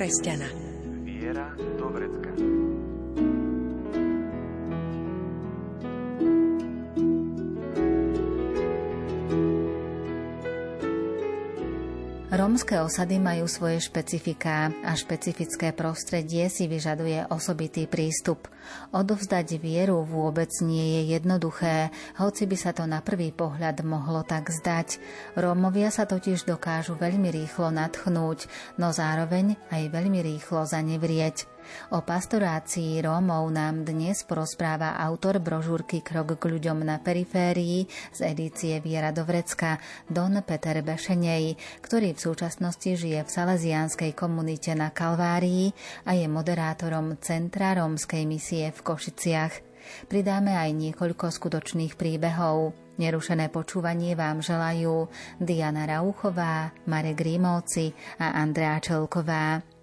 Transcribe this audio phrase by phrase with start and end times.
[0.00, 0.48] kresťana.
[1.04, 2.32] Viera do vrecka.
[12.32, 18.48] Rómske osady majú svoje špecifiká a špecifické prostredie si vyžaduje osobitý prístup.
[18.90, 24.50] Odovzdať vieru vôbec nie je jednoduché, hoci by sa to na prvý pohľad mohlo tak
[24.50, 24.98] zdať.
[25.38, 31.46] Rómovia sa totiž dokážu veľmi rýchlo natchnúť, no zároveň aj veľmi rýchlo zanevrieť.
[31.94, 38.82] O pastorácii Rómov nám dnes porozpráva autor brožúrky Krok k ľuďom na periférii z edície
[38.82, 39.78] Viera do Vrecka,
[40.10, 41.54] Don Peter Bešenej,
[41.84, 45.70] ktorý v súčasnosti žije v salesianskej komunite na Kalvárii
[46.08, 49.54] a je moderátorom Centra rómskej misie v Košiciach.
[50.10, 52.74] Pridáme aj niekoľko skutočných príbehov.
[53.00, 55.08] Nerušené počúvanie vám želajú
[55.40, 59.79] Diana Rauchová, Marek Rímovci a Andrea Čelková.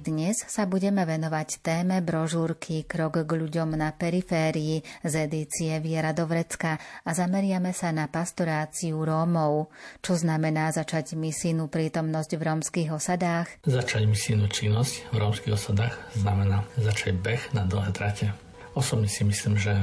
[0.00, 6.24] Dnes sa budeme venovať téme brožúrky Krok k ľuďom na periférii z edície Viera do
[6.24, 9.68] Vrecka a zameriame sa na pastoráciu Rómov,
[10.00, 13.60] čo znamená začať misijnú prítomnosť v rómskych osadách.
[13.68, 18.32] Začať misijnú činnosť v rómskych osadách znamená začať beh na dlhé trate.
[18.72, 19.76] Osobne si myslím, že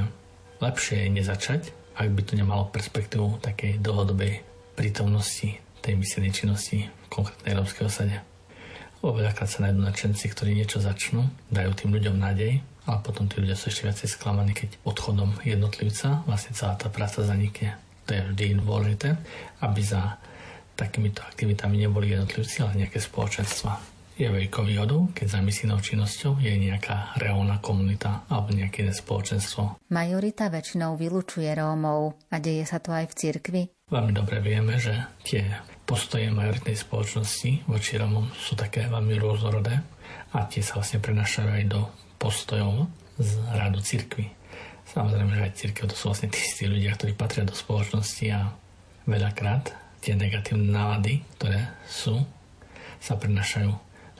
[0.58, 1.60] lepšie je nezačať,
[1.94, 4.42] ak by to nemalo perspektívu takej dlhodobej
[4.74, 8.18] prítomnosti tej misijnej činnosti v konkrétnej rómskej osade.
[9.02, 13.54] Veľakrát sa nájdú nadšenci, ktorí niečo začnú, dajú tým ľuďom nádej, ale potom tí ľudia
[13.54, 17.76] sú ešte viacej sklamaní, keď odchodom jednotlivca vlastne celá tá práca zanikne.
[18.08, 19.20] To je vždy dôležité,
[19.60, 20.16] aby za
[20.78, 23.98] takýmito aktivitami neboli jednotlivci, ale nejaké spoločenstva.
[24.18, 29.78] Je veľkou výhodou, keď za misijnou činnosťou je nejaká reálna komunita alebo nejaké iné spoločenstvo.
[29.94, 33.62] Majorita väčšinou vylúčuje Rómov a deje sa to aj v cirkvi.
[33.86, 35.46] Veľmi dobre vieme, že tie
[35.88, 39.80] postoje majoritnej spoločnosti voči Romom sú také veľmi rôznorodé
[40.36, 41.80] a tie sa vlastne prenašajú aj do
[42.20, 44.28] postojov z rádu cirkvy.
[44.84, 48.52] Samozrejme, že aj církev to sú vlastne tí istí ľudia, ktorí patria do spoločnosti a
[49.08, 49.72] veľakrát
[50.04, 52.20] tie negatívne nálady, ktoré sú,
[53.00, 53.72] sa prenašajú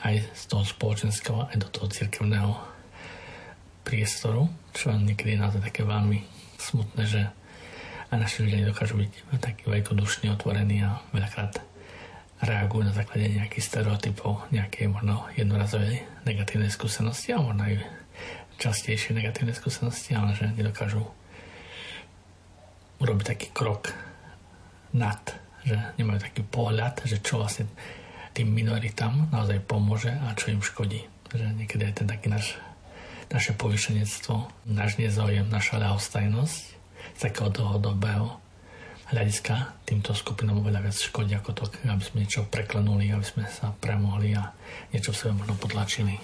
[0.09, 2.53] aj z toho spoločenského, aj do toho církevného
[3.85, 6.25] priestoru, čo niekedy je naozaj také veľmi
[6.57, 7.23] smutné, že
[8.09, 11.61] aj naši ľudia nedokážu byť takí veľkodušní, otvorení a veľakrát
[12.41, 17.83] reagujú na základe nejakých stereotypov, nejaké možno jednorazové negatívne skúsenosti a možno aj
[18.59, 21.03] častejšie negatívne skúsenosti, ale že nedokážu
[22.99, 23.95] urobiť taký krok
[24.95, 25.21] nad,
[25.63, 27.69] že nemajú taký pohľad, že čo vlastne
[28.33, 31.05] tým minoritám naozaj pomôže a čo im škodí.
[31.29, 32.57] Že niekedy je ten taký náš,
[33.29, 36.78] naše povyšenectvo, náš nezáujem, naša ľahostajnosť
[37.17, 38.49] z takého dlhodobého
[39.09, 43.73] hľadiska týmto skupinám oveľa viac škodí ako to, aby sme niečo preklenuli, aby sme sa
[43.81, 44.53] premohli a
[44.93, 46.21] niečo v sebe možno potlačili.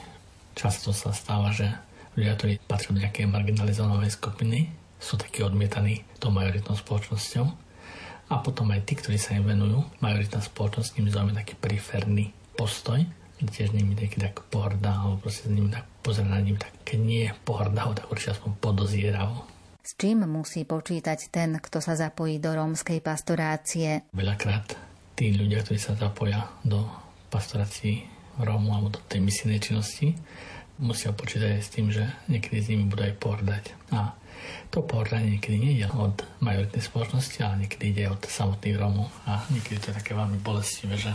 [0.53, 1.73] Často sa stáva, že
[2.15, 4.69] ľudia, ktorí patria do nejakej marginalizovanej skupiny,
[5.01, 7.47] sú takí odmietaní tou majoritnou spoločnosťou
[8.33, 12.33] a potom aj tí, ktorí sa im venujú, majoritná spoločnosť s nimi zaujíme taký periferný
[12.57, 13.01] postoj,
[13.45, 16.99] tiež nimi niekedy tak pohrdá, alebo proste s nimi tak pozera na nimi tak, keď
[17.01, 19.54] nie pohrdá, tak určite aspoň podozieravo
[19.85, 24.09] s čím musí počítať ten, kto sa zapojí do rómskej pastorácie?
[24.17, 24.73] Veľakrát
[25.13, 26.89] tí ľudia, ktorí sa zapoja do
[27.29, 28.09] pastorácií
[28.41, 30.17] Rómu alebo do tej misijnej činnosti,
[30.81, 33.65] musia počítať aj s tým, že niekedy s nimi budú aj pohrdať.
[33.93, 34.17] A
[34.73, 39.13] to pohrdanie niekedy nie je od majoritnej spoločnosti, ale niekedy ide od samotných Rómov.
[39.29, 41.13] A niekedy to je také veľmi bolestivé, že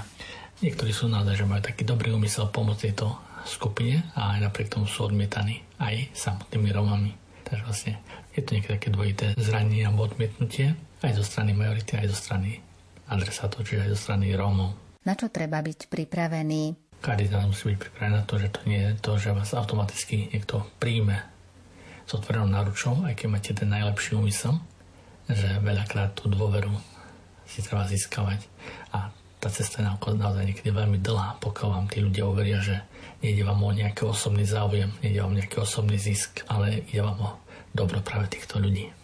[0.61, 4.85] niektorí sú naozaj, že majú taký dobrý úmysel pomôcť tejto skupine a aj napriek tomu
[4.85, 7.11] sú odmietaní aj samotnými Rómami.
[7.49, 7.93] Takže vlastne
[8.39, 12.63] je to niekedy také dvojité zranenie alebo odmietnutie aj zo strany majority, aj zo strany
[13.11, 14.75] adresátov, čiže aj zo strany Rómov.
[15.03, 16.63] Na čo treba byť pripravený?
[16.99, 20.67] Nás musí byť pripravený na to, že to nie je to, že vás automaticky niekto
[20.79, 21.23] príjme
[22.03, 24.59] s otvorenou náručou, aj keď máte ten najlepší úmysel,
[25.29, 26.73] že veľakrát tú dôveru
[27.47, 28.43] si treba získavať
[28.91, 29.87] a tá cesta je
[30.19, 32.83] naozaj niekedy veľmi dlhá, pokiaľ vám tí ľudia uveria, že
[33.23, 37.17] nejde vám o nejaký osobný záujem, nejde vám o nejaký osobný zisk, ale ide vám
[37.23, 37.29] o
[37.73, 38.98] dobro práve týchto ľudí.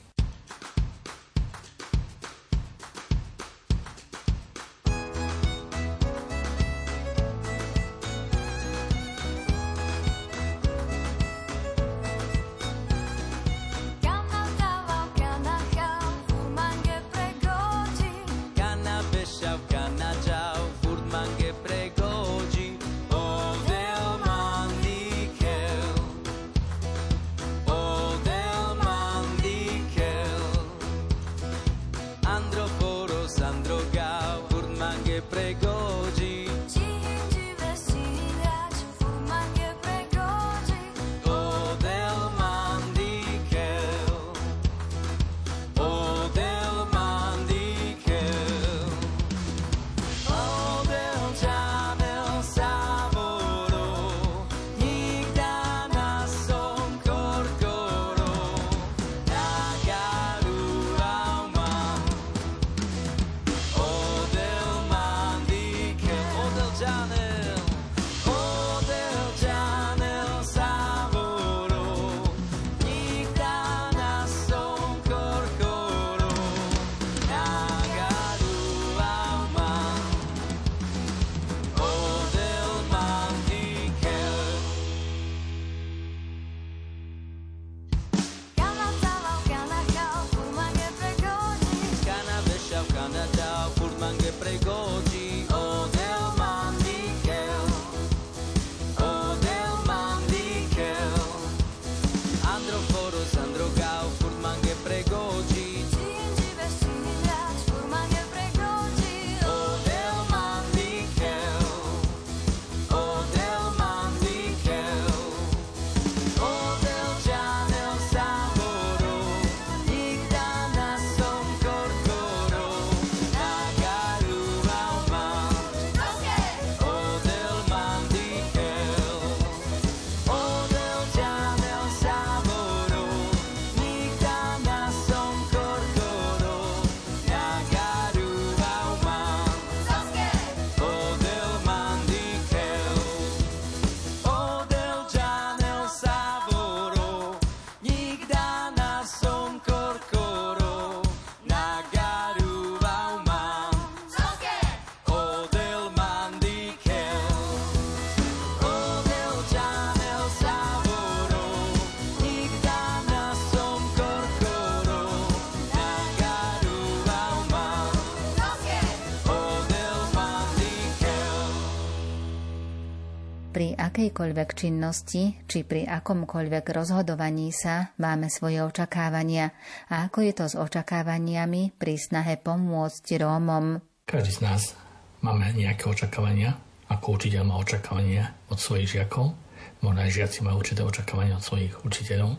[173.95, 179.55] Akejkoľvek činnosti či pri akomkoľvek rozhodovaní sa máme svoje očakávania
[179.87, 183.79] a ako je to s očakávaniami pri snahe pomôcť Rómom.
[184.03, 184.75] Každý z nás
[185.23, 186.59] máme nejaké očakávania,
[186.91, 189.31] ako učiteľ má očakávania od svojich žiakov,
[189.79, 192.35] možno aj žiaci majú určité očakávania od svojich učiteľov.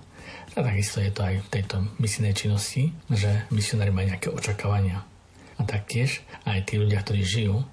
[0.53, 5.09] A takisto je to aj v tejto misijnej činnosti, že misionári majú nejaké očakávania.
[5.57, 7.65] A taktiež aj tí ľudia, ktorí žijú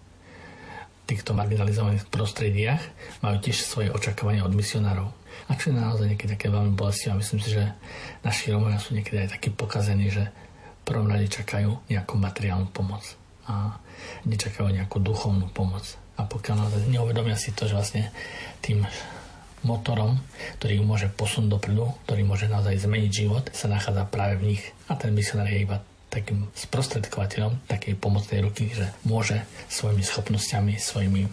[1.03, 2.81] týchto marginalizovaných prostrediach
[3.19, 5.11] majú tiež svoje očakávania od misionárov.
[5.49, 7.19] A čo je naozaj niekedy také veľmi bolestivé.
[7.19, 7.63] Myslím si, že
[8.23, 13.03] naši Romovia sú niekedy aj takí pokazení, že v prvom rade čakajú nejakú materiálnu pomoc
[13.47, 13.75] a
[14.23, 15.83] nečakajú nejakú duchovnú pomoc.
[16.15, 18.03] A pokiaľ naozaj neuvedomia si to, že vlastne
[18.63, 18.85] tým
[19.63, 20.19] motorom,
[20.59, 24.63] ktorý ju môže posunúť dopredu, ktorý môže naozaj zmeniť život, sa nachádza práve v nich.
[24.91, 25.79] A ten misionár je iba
[26.13, 29.41] takým sprostredkovateľom takej pomocnej ruky, že môže
[29.73, 31.25] svojimi schopnosťami, svojimi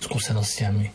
[0.00, 0.92] skúsenostiami,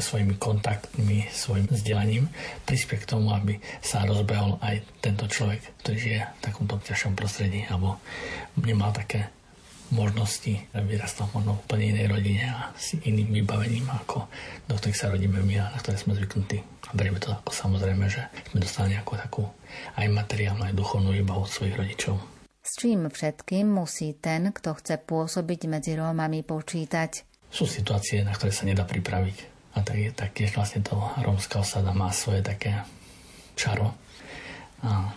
[0.00, 2.28] svojimi kontaktmi, svojim vzdelaním
[2.64, 7.68] prispieť k tomu, aby sa rozbehol aj tento človek, ktorý žije v takomto ťažšom prostredí
[7.68, 8.00] alebo
[8.56, 9.28] nemal také
[9.88, 14.28] možnosti, vyrastal možno v úplne inej rodine a s iným vybavením, ako
[14.68, 16.60] do ktorých sa rodíme my a na ktoré sme zvyknutí.
[16.60, 19.48] A berieme to ako samozrejme, že sme dostali nejakú takú
[19.96, 22.37] aj materiálnu, aj duchovnú výbavu od svojich rodičov.
[22.68, 27.24] S čím všetkým musí ten, kto chce pôsobiť medzi Rómami, počítať?
[27.48, 29.38] Sú situácie, na ktoré sa nedá pripraviť.
[29.72, 32.84] A tak, tak tiež vlastne to rómska osada má svoje také
[33.56, 33.96] čaro.
[34.84, 35.16] A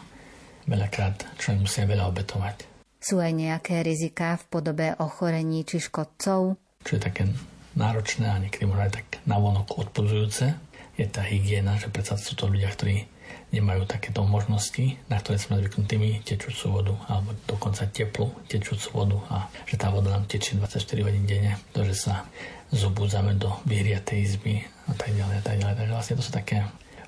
[0.63, 2.55] veľakrát človek musia veľa obetovať.
[3.03, 6.55] Sú aj nejaké riziká v podobe ochorení či škodcov?
[6.87, 7.27] Čo je také
[7.75, 10.55] náročné a niekedy možno aj tak navonok odpudzujúce,
[10.95, 13.11] je tá hygiena, že predsa sú to ľudia, ktorí
[13.51, 19.17] nemajú takéto možnosti, na ktoré sme zvyknutí my, tečúcu vodu, alebo dokonca teplú tečúcu vodu
[19.27, 22.23] a že tá voda nám tečie 24 hodín denne, to, že sa
[22.71, 25.75] zobúdzame do vyhriatej izby a tak ďalej a tak ďalej.
[25.83, 26.57] Takže vlastne to sú také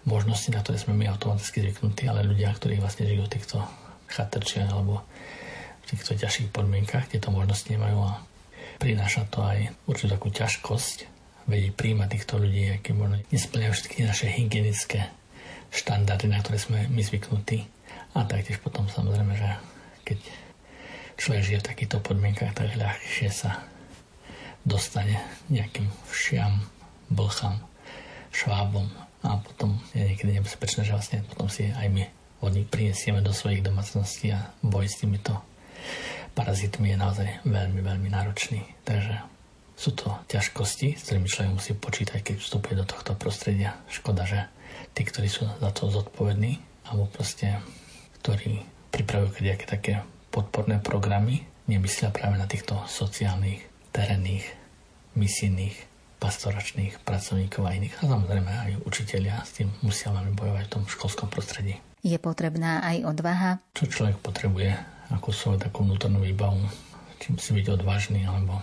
[0.04, 3.58] možnosti, na ktoré sme my automaticky zvyknutí, ale ľudia, ktorí vlastne žijú v týchto
[4.12, 5.00] chatrčiach alebo
[5.84, 8.20] v týchto ťažších podmienkach, tieto možnosti nemajú a
[8.84, 11.08] prináša to aj určitú takú ťažkosť
[11.48, 15.12] vedieť príjmať týchto ľudí, aké možno nesplňajú všetky naše hygienické
[15.74, 17.66] štandardy, na ktoré sme my zvyknutí.
[18.14, 19.50] A taktiež potom samozrejme, že
[20.06, 20.20] keď
[21.18, 23.66] človek žije v takýchto podmienkach, tak ľahšie sa
[24.64, 25.18] dostane
[25.50, 26.62] nejakým všiam,
[27.10, 27.58] blcham,
[28.32, 28.88] švábom
[29.24, 32.04] a potom je niekedy nebezpečné, že vlastne potom si aj my
[32.44, 35.40] od nich prinesieme do svojich domácností a boj s týmito
[36.36, 38.62] parazitmi je naozaj veľmi, veľmi náročný.
[38.84, 39.16] Takže
[39.80, 43.80] sú to ťažkosti, s ktorými človek musí počítať, keď vstupuje do tohto prostredia.
[43.88, 44.44] Škoda, že
[44.94, 47.60] tí, ktorí sú za to zodpovední, alebo proste,
[48.22, 48.62] ktorí
[48.94, 49.94] pripravujú nejaké také
[50.30, 54.46] podporné programy, nemyslia práve na týchto sociálnych, terénnych,
[55.14, 55.76] misijných,
[56.18, 58.00] pastoračných pracovníkov a iných.
[58.00, 61.78] A samozrejme aj učiteľia s tým musia veľmi bojovať v tom školskom prostredí.
[62.04, 63.52] Je potrebná aj odvaha?
[63.76, 64.72] Čo človek potrebuje
[65.12, 66.64] ako svoju takú vnútornú výbavu?
[67.20, 68.60] Či musí byť odvážny, alebo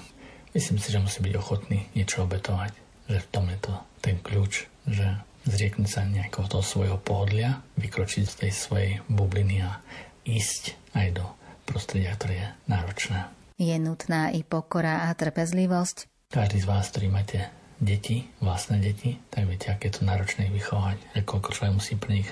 [0.56, 2.72] myslím si, že musí byť ochotný niečo obetovať.
[3.08, 4.52] Že v tom je to ten kľúč,
[4.88, 5.06] že
[5.48, 9.80] zrieknúť sa nejakého toho svojho pohodlia, vykročiť z tej svojej bubliny a
[10.26, 11.24] ísť aj do
[11.64, 13.18] prostredia, ktoré je náročné.
[13.60, 16.08] Je nutná i pokora a trpezlivosť?
[16.32, 20.54] Každý z vás, ktorý máte deti, vlastné deti, tak viete, aké je to náročné ich
[20.54, 22.30] vychovať, že koľko človek musí pre nich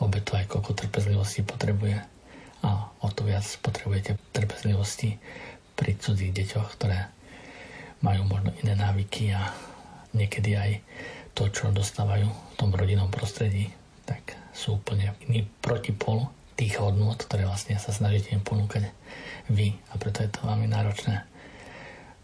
[0.00, 1.96] obetovať, koľko trpezlivosti potrebuje.
[2.62, 2.68] A
[3.02, 5.18] o to viac potrebujete trpezlivosti
[5.74, 7.10] pri cudzích deťoch, ktoré
[8.04, 9.50] majú možno iné návyky a
[10.14, 10.70] niekedy aj
[11.32, 13.72] to, čo dostávajú v tom rodinnom prostredí,
[14.04, 18.92] tak sú úplne iný protipol tých hodnot, ktoré vlastne sa snažíte im ponúkať
[19.48, 19.72] vy.
[19.90, 21.24] A preto je to veľmi náročné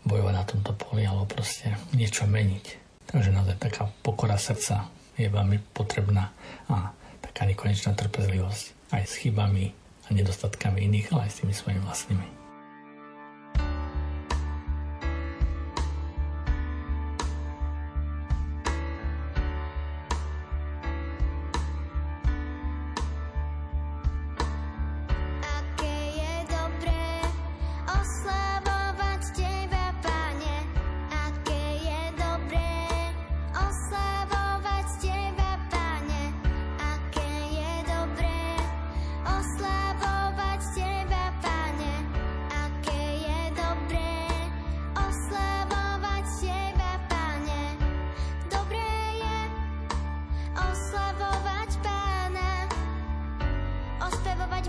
[0.04, 2.64] bojovať na tomto poli alebo proste niečo meniť.
[3.08, 6.30] Takže naozaj taká pokora srdca je veľmi potrebná
[6.68, 6.92] a
[7.24, 9.72] taká nekonečná trpezlivosť aj s chybami
[10.06, 12.37] a nedostatkami iných, ale aj s tými svojimi vlastnými.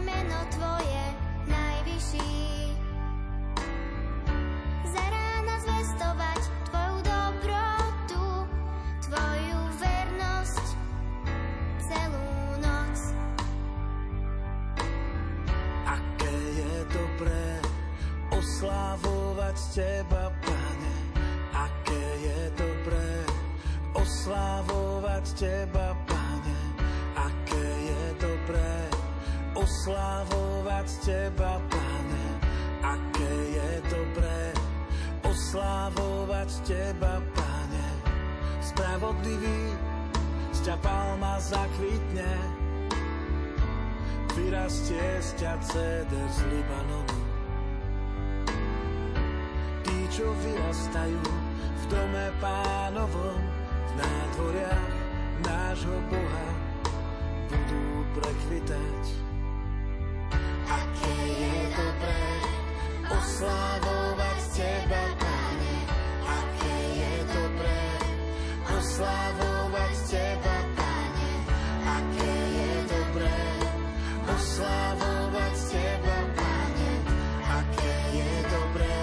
[0.06, 1.03] meno Tvoje
[1.48, 2.32] najvyšší.
[4.88, 6.41] Za rána zvestovať
[7.03, 8.25] dobrotu,
[9.03, 10.65] Tvoju vernosť
[11.84, 12.32] celú
[12.63, 13.00] noc.
[15.88, 17.48] Aké je dobré
[18.32, 20.96] oslavovať Teba, Pane,
[22.20, 23.12] je dobré
[23.96, 25.96] oslavovať Teba,
[29.89, 32.25] oslávovať Teba, Pane,
[32.86, 34.53] aké je dobré
[35.25, 37.88] oslávovať Teba, Pane,
[38.62, 39.74] spravodlivý,
[40.53, 42.34] z ťa palma zakvitne,
[44.38, 47.17] vyrastie z ťa ceder z Libanonu.
[49.89, 51.25] Tí, čo vyrastajú
[51.65, 54.93] v dome pánovom, v nádvoriach
[55.41, 56.48] nášho Boha,
[57.50, 59.29] budú prekvitať.
[63.30, 65.76] Oslávovať Teba, Pane,
[66.26, 67.84] aké je dobré
[68.74, 71.32] oslávovať Teba, Pane,
[71.86, 73.42] aké je dobré
[74.34, 76.92] oslávovať Teba, Pane,
[77.54, 78.98] aké je dobré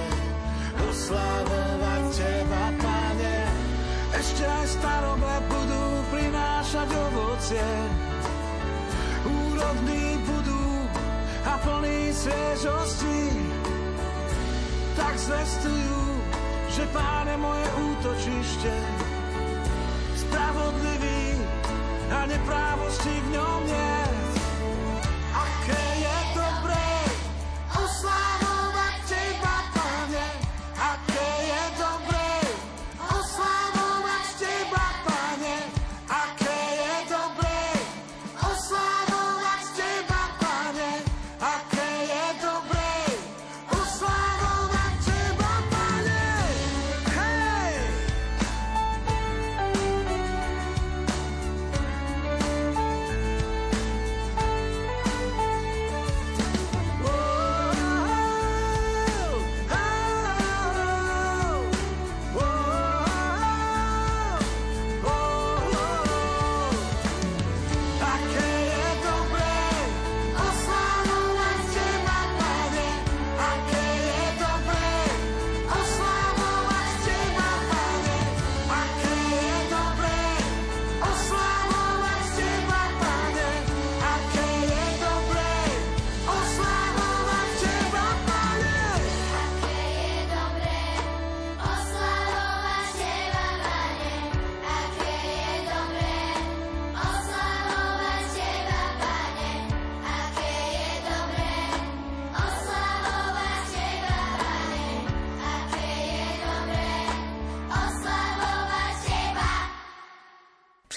[0.91, 3.37] oslávovať Teba, Pane.
[4.11, 7.69] Ešte aj starobé budú prinášať ovocie,
[9.23, 10.67] úrodní budú
[11.47, 13.56] a plný sviežosti.
[15.07, 16.03] Tak zvestujú,
[16.67, 18.75] že Pán je moje útočište,
[20.19, 21.47] spravodlivý
[22.11, 24.16] a neprávosti v ňom nie.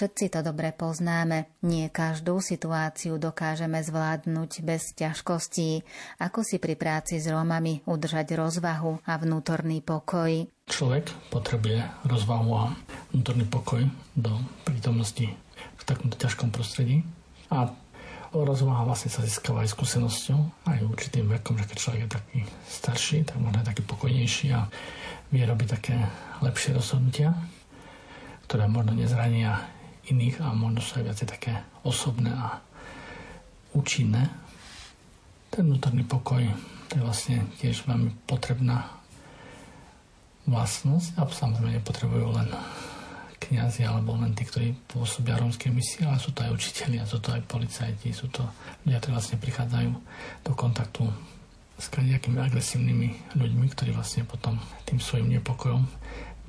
[0.00, 1.60] Všetci to dobre poznáme.
[1.60, 5.84] Nie každú situáciu dokážeme zvládnuť bez ťažkostí.
[6.16, 10.48] Ako si pri práci s Rómami udržať rozvahu a vnútorný pokoj?
[10.72, 12.72] Človek potrebuje rozvahu a
[13.12, 13.84] vnútorný pokoj
[14.16, 15.36] do prítomnosti
[15.76, 17.04] v takomto ťažkom prostredí.
[17.52, 17.68] A
[18.32, 22.38] rozvaha vlastne sa získava aj skúsenosťou, aj určitým vekom, že keď človek je taký
[22.72, 24.64] starší, tak možno je taký pokojnejší a
[25.28, 26.00] vie robiť také
[26.40, 27.36] lepšie rozhodnutia,
[28.48, 29.76] ktoré možno nezrania
[30.10, 31.52] iných a možno sú aj viacej také
[31.86, 32.58] osobné a
[33.72, 34.26] účinné.
[35.50, 36.42] Ten vnútorný pokoj
[36.90, 38.90] to je vlastne tiež veľmi potrebná
[40.50, 42.50] vlastnosť a samozrejme nepotrebujú len
[43.38, 47.30] kniazy alebo len tí, ktorí pôsobia rómskej misie, ale sú to aj učiteľi, sú to
[47.30, 48.42] aj policajti, sú to
[48.82, 49.90] ľudia, ktorí vlastne prichádzajú
[50.42, 51.06] do kontaktu
[51.80, 55.86] s nejakými agresívnymi ľuďmi, ktorí vlastne potom tým svojim nepokojom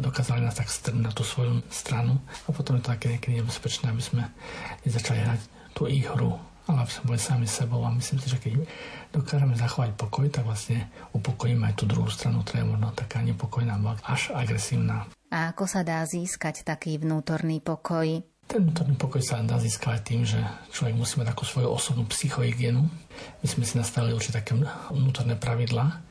[0.02, 3.94] dokázali nás tak strnúť na tú svoju stranu a potom je to také niekedy nebezpečné,
[3.94, 4.28] aby sme
[4.84, 5.42] nezačali hrať
[5.78, 6.36] tú ich hru,
[6.68, 8.66] ale aby sme boli sami sebou a myslím si, že keď
[9.14, 13.78] dokážeme zachovať pokoj, tak vlastne upokojíme aj tú druhú stranu, ktorá je možno taká nepokojná,
[14.04, 15.08] až agresívna.
[15.32, 18.20] A ako sa dá získať taký vnútorný pokoj?
[18.52, 20.44] Ten vnútorný pokoj sa dá získať tým, že
[20.76, 22.84] človek musí mať takú svoju osobnú psychohygienu.
[23.40, 24.60] My sme si nastavili určite také
[24.92, 26.11] vnútorné pravidlá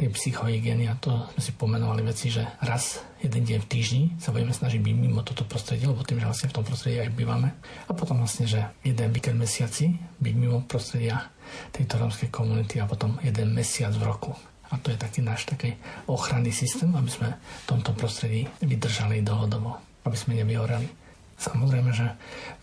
[0.00, 4.32] tej psychohygieny a to sme si pomenovali veci, že raz jeden deň v týždni sa
[4.32, 7.52] budeme snažiť byť mimo toto prostredie, lebo tým, že vlastne v tom prostredí aj bývame.
[7.84, 11.28] A potom vlastne, že jeden víkend mesiaci byť mimo prostredia
[11.76, 14.32] tejto rómskej komunity a potom jeden mesiac v roku.
[14.72, 15.76] A to je taký náš taký
[16.08, 19.76] ochranný systém, aby sme v tomto prostredí vydržali dlhodobo,
[20.08, 20.88] aby sme nevyhoreli.
[21.36, 22.08] Samozrejme, že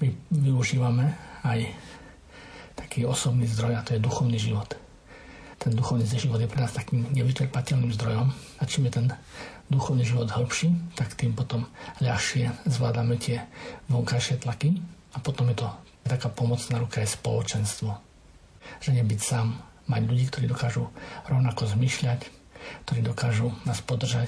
[0.02, 1.14] my využívame
[1.46, 1.70] aj
[2.74, 4.87] taký osobný zdroj a to je duchovný život.
[5.58, 9.08] Ten duchovný život je pre nás takým nevyčerpateľným zdrojom a čím je ten
[9.68, 11.66] duchovný život hĺbší, tak tým potom
[12.00, 13.44] ľahšie zvládame tie
[13.90, 14.80] vonkajšie tlaky
[15.14, 15.68] a potom je to
[16.08, 17.92] taká pomocná ruka aj spoločenstvo.
[18.80, 20.88] Že nebyť sám, mať ľudí, ktorí dokážu
[21.28, 22.22] rovnako zmyšľať,
[22.88, 24.28] ktorí dokážu nás podržať,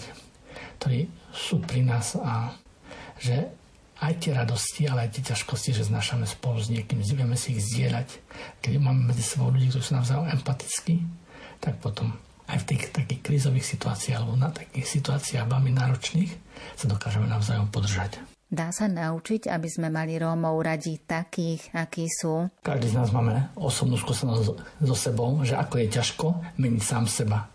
[0.79, 2.55] ktorí sú pri nás a
[3.19, 3.51] že
[3.99, 7.63] aj tie radosti, ale aj tie ťažkosti, že znášame spolu s niekým, vieme si ich
[7.63, 8.07] zdieľať.
[8.63, 11.03] Keď máme medzi sebou ľudí, ktorí sú navzájom empatickí,
[11.59, 12.15] tak potom
[12.49, 16.31] aj v tých takých krízových situáciách alebo na takých situáciách veľmi náročných
[16.79, 18.23] sa dokážeme navzájom podržať.
[18.49, 22.49] Dá sa naučiť, aby sme mali Rómov radi takých, akí sú?
[22.65, 26.25] Každý z nás máme osobnú skúsenosť so sebou, že ako je ťažko
[26.57, 27.45] meniť sám seba.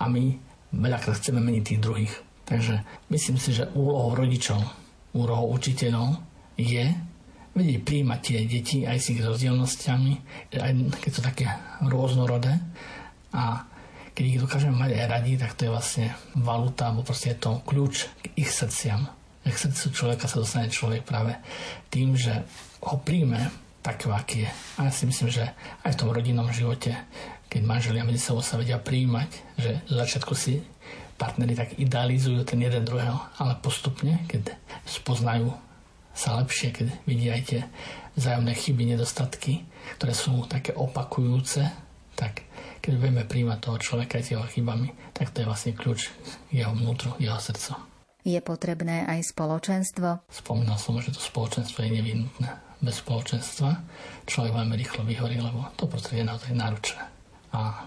[0.00, 0.32] A my
[0.72, 2.14] veľakrát chceme meniť tých druhých.
[2.48, 2.80] Takže
[3.12, 4.64] myslím si, že úlohou rodičov,
[5.12, 6.20] úlohou učiteľov
[6.56, 6.88] je
[7.52, 10.12] vedieť príjmať tie deti aj s ich rozdielnosťami,
[10.56, 10.72] aj
[11.04, 11.46] keď sú také
[11.84, 12.56] rôznorodé.
[13.36, 13.68] A
[14.12, 17.60] keď ich dokážeme mať aj radi, tak to je vlastne valuta, alebo proste je to
[17.64, 19.08] kľúč k ich srdciam
[19.50, 21.34] k srdcu človeka sa dostane človek práve
[21.90, 22.46] tým, že
[22.86, 23.50] ho príjme
[23.82, 24.50] taký, aký je.
[24.78, 25.50] A ja si myslím, že
[25.82, 26.94] aj v tom rodinnom živote,
[27.50, 30.62] keď manželia medzi sebou sa vedia príjmať, že zo začiatku si
[31.22, 35.54] partnery tak idealizujú ten jeden druhého, ale postupne, keď spoznajú
[36.10, 37.60] sa lepšie, keď vidia aj tie
[38.18, 39.62] vzájomné chyby, nedostatky,
[39.96, 41.62] ktoré sú také opakujúce,
[42.18, 42.42] tak
[42.82, 46.10] keď vieme príjmať toho človeka aj s jeho chybami, tak to je vlastne kľúč
[46.50, 47.78] jeho vnútru, jeho srdca.
[48.26, 50.26] Je potrebné aj spoločenstvo?
[50.26, 52.50] Spomínal som, že to spoločenstvo je nevyhnutné.
[52.82, 53.78] Bez spoločenstva
[54.26, 57.02] človek veľmi rýchlo vyhorí, lebo to prostredie je naozaj náročné.
[57.54, 57.86] A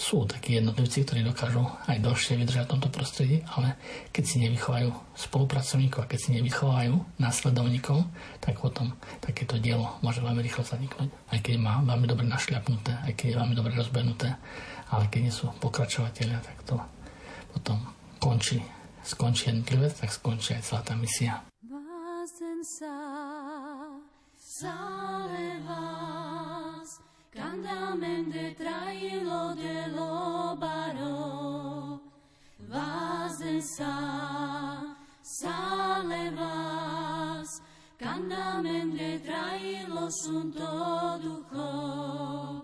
[0.00, 3.76] sú takí jednotlivci, ktorí dokážu aj dlhšie vydržať v tomto prostredí, ale
[4.16, 8.08] keď si nevychovajú spolupracovníkov a keď si nevychovajú následovníkov,
[8.40, 11.12] tak potom takéto dielo môže veľmi rýchlo zaniknúť.
[11.28, 14.40] Aj keď má veľmi dobre našľapnuté, aj keď je veľmi dobre rozbenuté,
[14.88, 16.80] ale keď nie sú pokračovateľia, tak to
[17.52, 17.76] potom
[18.16, 18.64] končí
[19.04, 21.44] skončí jednotlivec, tak skončí aj celá tá misia.
[24.40, 25.09] sale vas,
[27.30, 32.00] candamente trailo de lo baro,
[32.68, 33.96] vasensa,
[35.22, 37.62] sale vas,
[37.96, 42.59] candamente trailo sunto ducho,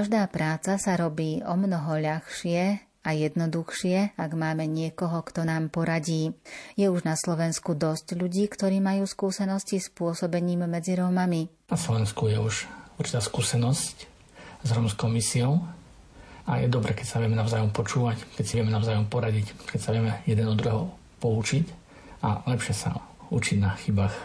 [0.00, 6.32] Každá práca sa robí o mnoho ľahšie a jednoduchšie, ak máme niekoho, kto nám poradí.
[6.72, 11.52] Je už na Slovensku dosť ľudí, ktorí majú skúsenosti s pôsobením medzi Rómami.
[11.68, 12.64] Na Slovensku je už
[12.96, 13.96] určitá skúsenosť
[14.64, 15.68] s rómskou misiou
[16.48, 19.92] a je dobre, keď sa vieme navzájom počúvať, keď si vieme navzájom poradiť, keď sa
[19.92, 20.88] vieme jeden od druhého
[21.20, 21.64] poučiť
[22.24, 22.96] a lepšie sa
[23.28, 24.16] učiť na chybách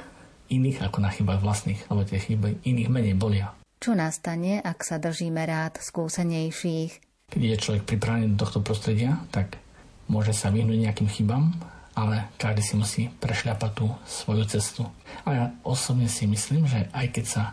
[0.47, 3.51] iných ako na chybách vlastných, lebo tie chyby iných menej bolia.
[3.85, 6.91] Čo nastane, ak sa držíme rád skúsenejších?
[7.29, 9.61] Keď je človek pripravený do tohto prostredia, tak
[10.09, 11.53] môže sa vyhnúť nejakým chybám,
[11.93, 14.89] ale každý si musí prešľapať tú svoju cestu.
[15.21, 17.43] A ja osobne si myslím, že aj keď sa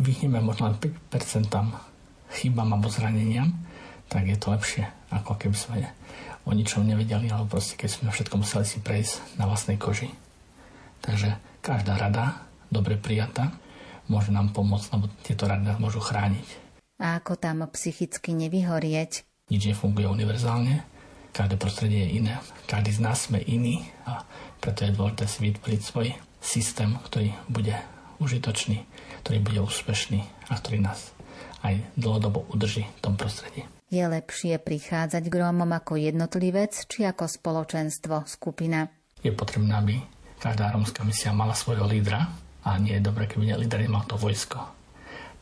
[0.00, 1.60] vyhneme možno len 5%
[2.40, 3.52] chybám alebo zraneniam,
[4.08, 5.92] tak je to lepšie, ako keby sme
[6.48, 10.08] o ničom nevedeli, alebo proste keď sme všetko museli si prejsť na vlastnej koži.
[11.04, 13.52] Takže každá rada, dobre prijatá,
[14.06, 16.46] môže nám pomôcť, lebo tieto rady nás môžu chrániť.
[17.02, 19.26] A ako tam psychicky nevyhorieť?
[19.50, 20.86] Nič nefunguje univerzálne,
[21.32, 22.36] Každé prostredie je iné.
[22.68, 24.20] Každý z nás sme iný a
[24.60, 26.08] preto je dôležité si vytvoriť svoj
[26.44, 27.72] systém, ktorý bude
[28.20, 28.84] užitočný,
[29.24, 30.20] ktorý bude úspešný
[30.52, 31.16] a ktorý nás
[31.64, 33.64] aj dlhodobo udrží v tom prostredí.
[33.88, 38.92] Je lepšie prichádzať k Rómom ako jednotlivec či ako spoločenstvo, skupina?
[39.24, 39.94] Je potrebné, aby
[40.36, 42.28] každá rómska misia mala svojho lídra
[42.62, 44.62] a nie je dobré, keby líder nemal to vojsko.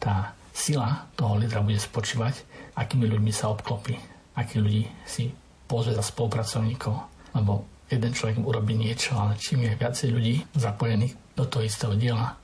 [0.01, 2.45] Tá sila toho lídra bude spočívať,
[2.77, 3.97] akými ľuďmi sa obklopí,
[4.37, 5.33] akí ľudí si
[5.69, 6.95] pozrieť za spolupracovníkov,
[7.37, 12.41] lebo jeden človek urobí niečo, ale čím je viacej ľudí zapojených do toho istého diela,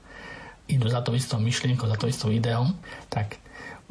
[0.67, 2.67] idú za to istou myšlienkou, za to istou ideou,
[3.07, 3.39] tak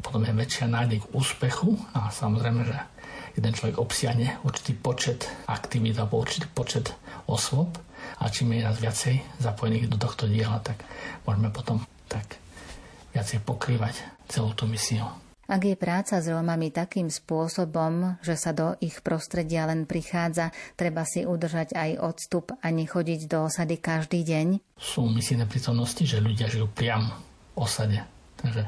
[0.01, 2.77] potom je väčšia nádej k úspechu a samozrejme, že
[3.33, 6.93] jeden človek obsiahne určitý počet aktivít alebo určitý počet
[7.25, 7.73] osôb
[8.17, 10.83] a čím je nás viacej zapojených do tohto diela, tak
[11.27, 12.39] môžeme potom tak
[13.11, 13.99] viacej pokrývať
[14.31, 15.07] celú tú misiu.
[15.47, 21.07] Ak je práca s Rómami takým spôsobom, že sa do ich prostredia len prichádza, treba
[21.07, 24.59] si udržať aj odstup a nechodiť do osady každý deň?
[24.75, 27.07] Sú misijné prítomnosti, že ľudia žijú priam
[27.55, 28.03] v osade.
[28.43, 28.67] Takže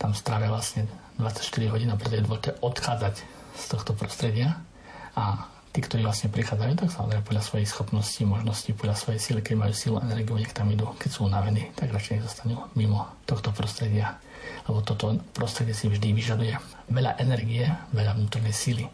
[0.00, 0.88] tam strávia vlastne
[1.20, 1.44] 24
[1.76, 3.14] hodín a preto je dôležité odchádzať
[3.54, 4.64] z tohto prostredia
[5.12, 5.44] a
[5.74, 9.72] tí, ktorí vlastne prichádzajú, tak samozrejme podľa svojich schopností, možností, podľa svojej síly, keď majú
[9.74, 10.86] sílu a energiu, nech tam idú.
[11.02, 14.22] Keď sú unavení, tak radšej zostanú mimo tohto prostredia
[14.68, 16.54] lebo toto prostredie si vždy vyžaduje
[16.88, 18.84] veľa energie, veľa vnútornej síly.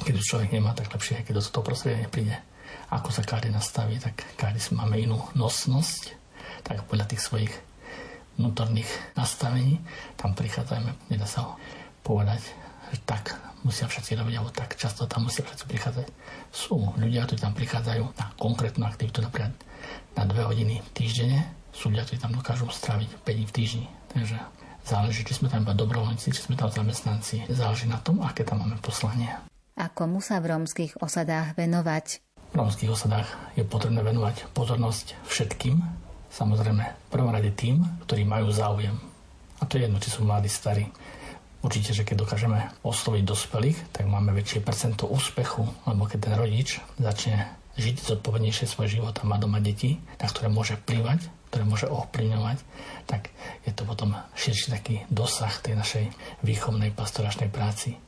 [0.00, 2.36] Keď už človek nemá, tak lepšie, keď do toho prostredia nepríde.
[2.90, 6.14] Ako sa každý nastaví, tak každý máme inú nosnosť,
[6.66, 7.52] tak podľa tých svojich
[8.38, 9.78] vnútorných nastavení
[10.18, 11.12] tam prichádzajme.
[11.12, 11.54] Nedá sa
[12.02, 12.42] povedať,
[13.06, 16.06] tak musia všetci robiť, alebo tak často tam musia všetci prichádzať.
[16.50, 19.52] Sú ľudia, ktorí tam prichádzajú na konkrétnu aktivitu, napríklad
[20.16, 21.46] na dve hodiny týždenne.
[21.70, 23.86] Sú ľudia, ktorí tam dokážu straviť 5 dní v týždni.
[24.10, 24.36] Takže
[24.80, 27.46] Záleží, či sme tam iba dobrovoľníci, či sme tam zamestnanci.
[27.52, 29.28] Záleží na tom, aké tam máme poslanie.
[29.76, 32.20] A komu sa v rómskych osadách venovať?
[32.50, 35.78] V rómskych osadách je potrebné venovať pozornosť všetkým,
[36.34, 38.96] samozrejme v prvom rade tým, ktorí majú záujem.
[39.60, 40.88] A to je jedno, či sú mladí, starí.
[41.60, 46.80] Určite, že keď dokážeme osloviť dospelých, tak máme väčšie percento úspechu, lebo keď ten rodič
[46.96, 51.90] začne žiť zodpovednejšie svoj život a má doma deti, na ktoré môže vplyvať, ktoré môže
[51.90, 52.58] ovplyvňovať,
[53.04, 53.28] tak
[53.68, 56.04] je to potom širší taký dosah tej našej
[56.46, 57.98] výchovnej pastoračnej práci.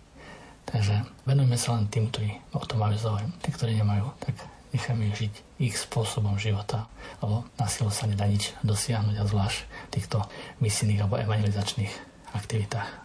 [0.62, 3.34] Takže venujeme sa len tým, ktorí o to majú záujem.
[3.42, 4.38] Tí, ktorí nemajú, tak
[4.70, 6.86] necháme ich žiť ich spôsobom života,
[7.20, 10.18] lebo na silu sa nedá nič dosiahnuť a zvlášť v týchto
[10.62, 11.92] misijných alebo evangelizačných
[12.32, 13.01] aktivitách.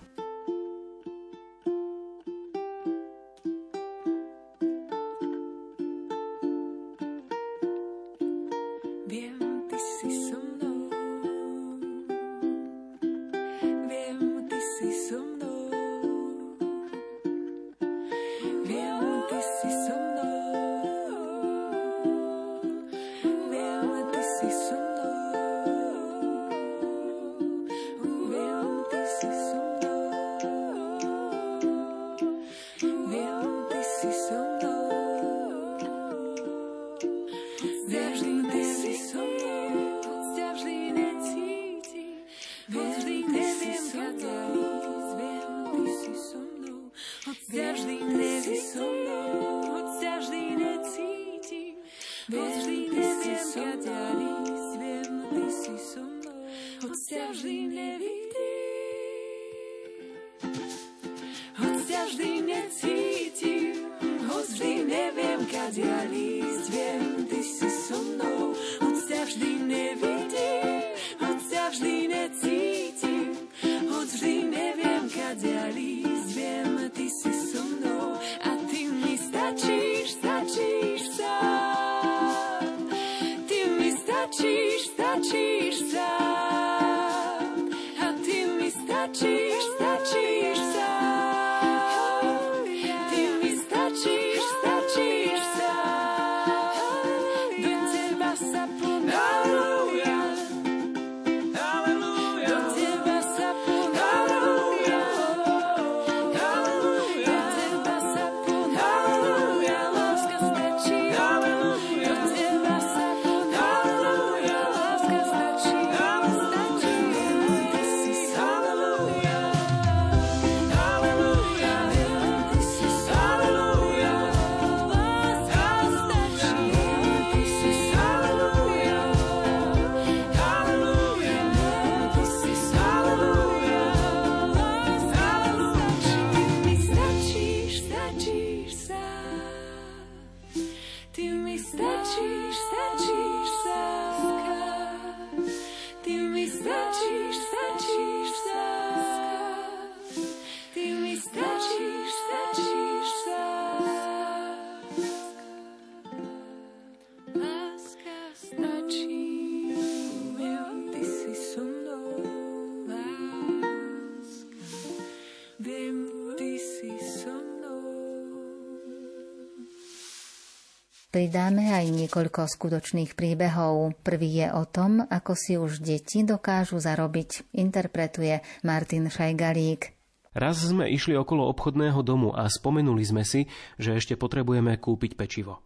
[171.17, 173.97] Pridáme aj niekoľko skutočných príbehov.
[174.05, 179.97] Prvý je o tom, ako si už deti dokážu zarobiť, interpretuje Martin Šajgalík.
[180.37, 183.49] Raz sme išli okolo obchodného domu a spomenuli sme si,
[183.81, 185.57] že ešte potrebujeme kúpiť pečivo.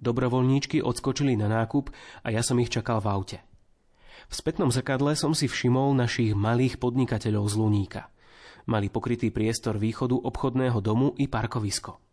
[0.00, 1.92] Dobrovoľníčky odskočili na nákup
[2.24, 3.38] a ja som ich čakal v aute.
[4.32, 8.08] V spätnom zrkadle som si všimol našich malých podnikateľov z Luníka.
[8.64, 12.03] Mali pokrytý priestor východu obchodného domu i parkovisko.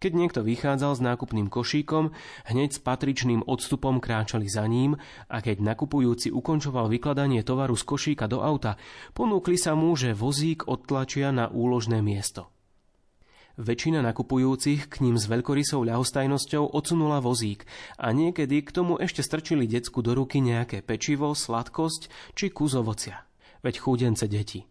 [0.00, 2.16] Keď niekto vychádzal s nákupným košíkom,
[2.48, 4.96] hneď s patričným odstupom kráčali za ním
[5.28, 8.80] a keď nakupujúci ukončoval vykladanie tovaru z košíka do auta,
[9.12, 12.48] ponúkli sa mu, že vozík odtlačia na úložné miesto.
[13.60, 17.68] Väčšina nakupujúcich k ním s veľkorysou ľahostajnosťou odsunula vozík
[18.00, 23.28] a niekedy k tomu ešte strčili decku do ruky nejaké pečivo, sladkosť či kus ovocia.
[23.60, 24.64] Veď chúdence deti.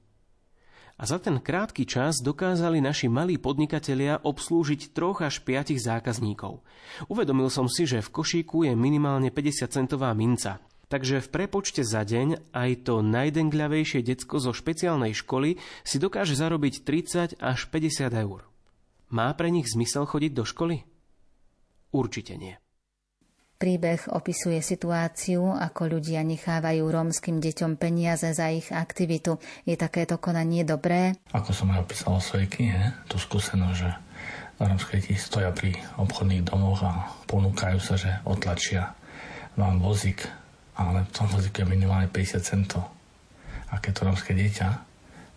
[1.00, 6.60] A za ten krátky čas dokázali naši malí podnikatelia obslúžiť troch až piatich zákazníkov.
[7.08, 10.60] Uvedomil som si, že v košíku je minimálne 50-centová minca,
[10.92, 15.56] takže v prepočte za deň aj to najdengľavejšie decko zo špeciálnej školy
[15.88, 18.44] si dokáže zarobiť 30 až 50 eur.
[19.08, 20.84] Má pre nich zmysel chodiť do školy?
[21.96, 22.60] Určite nie.
[23.60, 29.36] Príbeh opisuje situáciu, ako ľudia nechávajú rómskym deťom peniaze za ich aktivitu.
[29.68, 31.20] Je takéto konanie dobré?
[31.36, 33.92] Ako som aj opísal o svojej knihe, tú skúsenosť, že
[34.64, 38.96] rómske deti stoja pri obchodných domoch a ponúkajú sa, že otlačia
[39.60, 40.24] vám vozík,
[40.80, 42.88] ale v tom vozíku je minimálne 50 centov.
[43.76, 44.68] A keď to rómske dieťa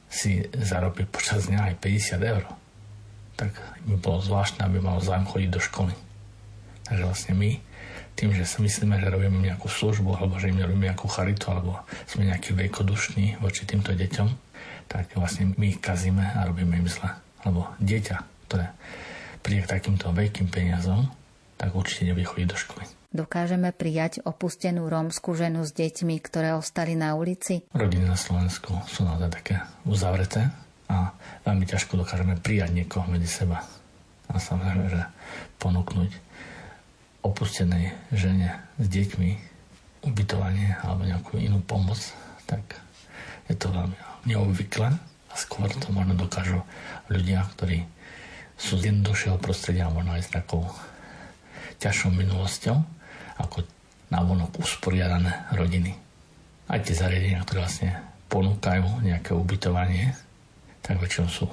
[0.06, 2.46] si zarobí počas dňa aj 50 eur,
[3.34, 3.50] tak
[3.82, 5.94] by bolo zvláštne, aby malo zájem chodiť do školy.
[6.86, 7.71] Takže vlastne my
[8.14, 11.80] tým, že si myslíme, že robíme nejakú službu alebo že im robíme nejakú charitu alebo
[12.04, 14.28] sme nejaký veľkodušní voči týmto deťom,
[14.88, 17.08] tak vlastne my ich kazíme a robíme im zle.
[17.42, 18.16] Lebo dieťa,
[18.48, 18.70] ktoré
[19.40, 21.08] príde k takýmto veľkým peniazom,
[21.56, 22.84] tak určite nebude chodiť do školy.
[23.12, 27.60] Dokážeme prijať opustenú rómsku ženu s deťmi, ktoré ostali na ulici?
[27.76, 30.48] Rodiny na Slovensku sú naozaj také uzavreté
[30.88, 31.12] a
[31.44, 33.68] veľmi ťažko dokážeme prijať niekoho medzi seba.
[34.32, 35.02] A samozrejme, že
[35.60, 36.08] ponúknuť
[37.22, 39.30] opustenej žene s deťmi
[40.02, 41.98] ubytovanie alebo nejakú inú pomoc,
[42.46, 42.62] tak
[43.46, 43.94] je to veľmi
[44.26, 44.90] neobvyklé
[45.30, 46.60] a skôr to možno dokážu
[47.06, 47.86] ľudia, ktorí
[48.58, 50.66] sú z jednoduchšieho prostredia možno aj s takou
[51.82, 52.76] ťažšou minulosťou
[53.42, 53.66] ako
[54.12, 55.96] návonok usporiadané rodiny.
[56.70, 57.90] Aj tie zariadenia, ktoré vlastne
[58.30, 60.14] ponúkajú nejaké ubytovanie,
[60.84, 61.46] tak väčšinou sú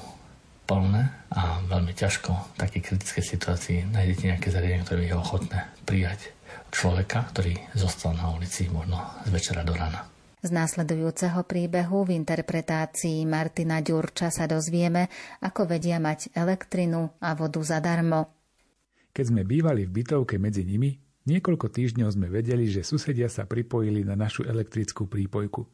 [0.70, 6.30] plné a veľmi ťažko v takej kritickej situácii nájdete nejaké zariadenie, ktoré je ochotné prijať
[6.70, 10.06] človeka, ktorý zostal na ulici možno z večera do rána.
[10.40, 15.10] Z následujúceho príbehu v interpretácii Martina Ďurča sa dozvieme,
[15.42, 18.30] ako vedia mať elektrinu a vodu zadarmo.
[19.10, 20.96] Keď sme bývali v bytovke medzi nimi,
[21.28, 25.66] niekoľko týždňov sme vedeli, že susedia sa pripojili na našu elektrickú prípojku.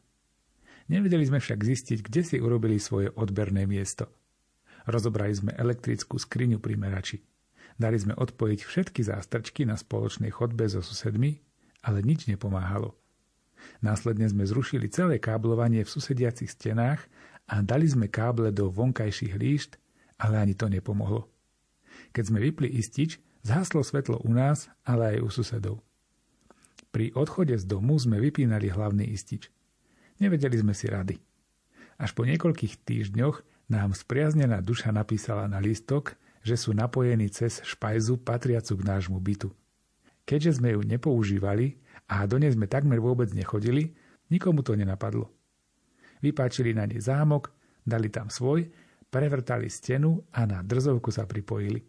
[0.90, 4.08] Nevedeli sme však zistiť, kde si urobili svoje odberné miesto–
[4.86, 7.18] Rozobrali sme elektrickú skriňu pri merači.
[7.76, 11.42] Dali sme odpojiť všetky zástrčky na spoločnej chodbe so susedmi,
[11.84, 12.96] ale nič nepomáhalo.
[13.82, 17.04] Následne sme zrušili celé káblovanie v susediacich stenách
[17.50, 19.76] a dali sme káble do vonkajších líšt,
[20.22, 21.28] ale ani to nepomohlo.
[22.14, 25.76] Keď sme vypli istič, zhaslo svetlo u nás, ale aj u susedov.
[26.94, 29.52] Pri odchode z domu sme vypínali hlavný istič.
[30.16, 31.20] Nevedeli sme si rady.
[32.00, 36.14] Až po niekoľkých týždňoch nám spriaznená duša napísala na listok,
[36.46, 39.50] že sú napojení cez špajzu patriacu k nášmu bytu.
[40.22, 43.94] Keďže sme ju nepoužívali a do nej sme takmer vôbec nechodili,
[44.30, 45.30] nikomu to nenapadlo.
[46.22, 47.50] Vypáčili na nej zámok,
[47.82, 48.70] dali tam svoj,
[49.10, 51.82] prevrtali stenu a na drzovku sa pripojili.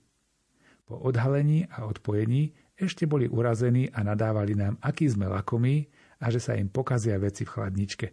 [0.89, 5.89] Po odhalení a odpojení ešte boli urazení a nadávali nám, aký sme lakomí
[6.21, 8.07] a že sa im pokazia veci v chladničke.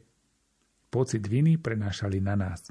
[0.89, 2.69] Pocit viny prenášali na nás.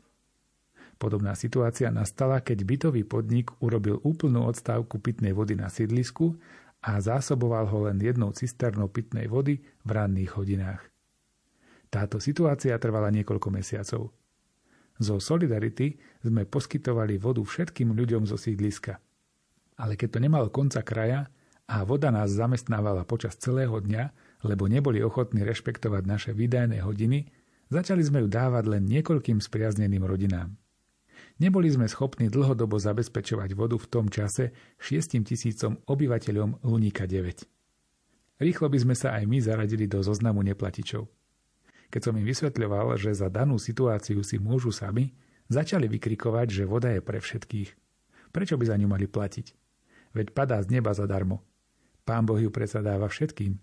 [1.03, 6.39] Podobná situácia nastala, keď bytový podnik urobil úplnú odstávku pitnej vody na sídlisku
[6.79, 10.79] a zásoboval ho len jednou cisternou pitnej vody v ranných hodinách.
[11.91, 14.15] Táto situácia trvala niekoľko mesiacov.
[14.95, 18.95] Zo Solidarity sme poskytovali vodu všetkým ľuďom zo sídliska.
[19.75, 21.27] Ale keď to nemalo konca kraja
[21.67, 24.03] a voda nás zamestnávala počas celého dňa,
[24.47, 27.27] lebo neboli ochotní rešpektovať naše vydajné hodiny,
[27.67, 30.62] začali sme ju dávať len niekoľkým spriazneným rodinám.
[31.43, 38.39] Neboli sme schopní dlhodobo zabezpečovať vodu v tom čase 6 tisícom obyvateľom Luníka 9.
[38.39, 41.03] Rýchlo by sme sa aj my zaradili do zoznamu neplatičov.
[41.91, 45.11] Keď som im vysvetľoval, že za danú situáciu si môžu sami,
[45.51, 47.75] začali vykrikovať, že voda je pre všetkých.
[48.31, 49.47] Prečo by za ňu mali platiť?
[50.15, 51.43] Veď padá z neba zadarmo.
[52.07, 53.59] Pán Boh ju predsa dáva všetkým.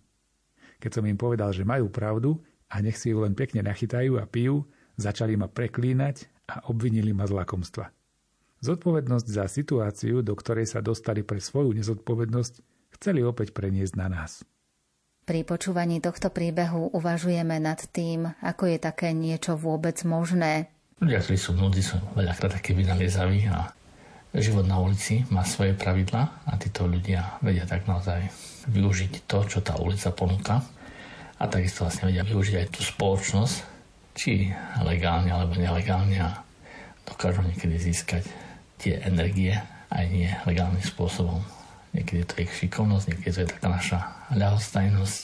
[0.84, 4.28] Keď som im povedal, že majú pravdu a nech si ju len pekne nachytajú a
[4.28, 4.68] pijú,
[5.00, 7.86] začali ma preklínať a obvinili ma z lakomstva.
[8.60, 12.54] Zodpovednosť za situáciu, do ktorej sa dostali pre svoju nezodpovednosť,
[12.98, 14.44] chceli opäť preniesť na nás.
[15.24, 20.68] Pri počúvaní tohto príbehu uvažujeme nad tým, ako je také niečo vôbec možné.
[21.00, 23.72] Ľudia, ktorí sú v sú veľakrát takí vynaliezaví a
[24.36, 28.28] život na ulici má svoje pravidla a títo ľudia vedia tak naozaj
[28.68, 30.60] využiť to, čo tá ulica ponúka
[31.40, 33.56] a takisto vlastne vedia využiť aj tú spoločnosť,
[34.14, 34.50] či
[34.82, 36.42] legálne alebo nelegálne a
[37.06, 38.26] dokážu niekedy získať
[38.80, 39.54] tie energie
[39.90, 41.42] aj nie legálnym spôsobom.
[41.90, 43.98] Niekedy to ich šikovnosť, niekedy to je taká naša
[44.30, 45.20] ľahostajnosť,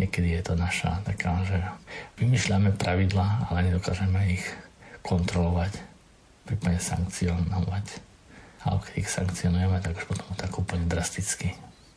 [0.00, 1.60] niekedy je to naša taká, že
[2.16, 4.44] vymýšľame pravidla, ale nedokážeme ich
[5.04, 5.76] kontrolovať,
[6.48, 7.86] prípadne sankcionovať.
[8.64, 11.52] Ale keď ich sankcionujeme, tak už potom tak úplne drasticky.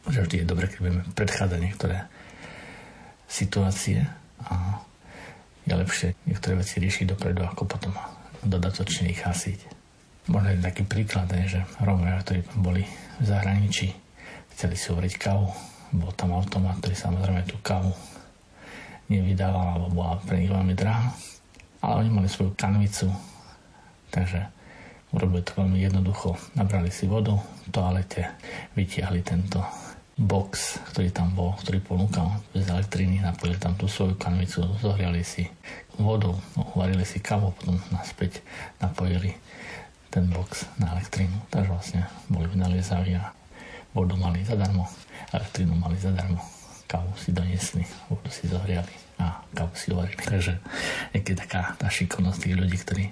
[0.06, 1.98] Že vždy je dobre, keď budeme predchádzať niektoré
[3.32, 4.04] situácie
[4.44, 4.84] a
[5.66, 7.94] je lepšie niektoré veci riešiť dopredu, ako potom
[8.42, 9.60] dodatočne ich hasiť.
[10.30, 12.86] Možno je taký príklad, že Romovia, ktorí boli
[13.22, 13.94] v zahraničí,
[14.54, 15.50] chceli si uveriť kávu,
[15.98, 17.92] bol tam automat, ktorý samozrejme tú kávu
[19.12, 21.12] nevydával, alebo bola pre nich veľmi drahá.
[21.82, 23.10] Ale oni mali svoju kanvicu,
[24.14, 24.46] takže
[25.12, 26.38] urobili to veľmi jednoducho.
[26.56, 28.30] Nabrali si vodu v toalete,
[28.78, 29.60] vytiahli tento
[30.22, 35.50] box, ktorý tam bol, ktorý ponúkal bez elektriny, napojili tam tú svoju kanvicu, zohriali si
[35.98, 36.30] vodu,
[36.78, 38.46] uvarili si kávu, potom naspäť
[38.78, 39.34] napojili
[40.14, 41.50] ten box na elektrínu.
[41.50, 43.34] Takže vlastne boli vynaliezaví a
[43.98, 44.86] vodu mali zadarmo,
[45.34, 46.38] elektrínu mali zadarmo,
[46.86, 50.18] kávu si doniesli, vodu si zohriali a kávu si uvarili.
[50.18, 50.58] Takže
[51.14, 53.06] niekedy taká tá šikovnosť tých ľudí, ktorí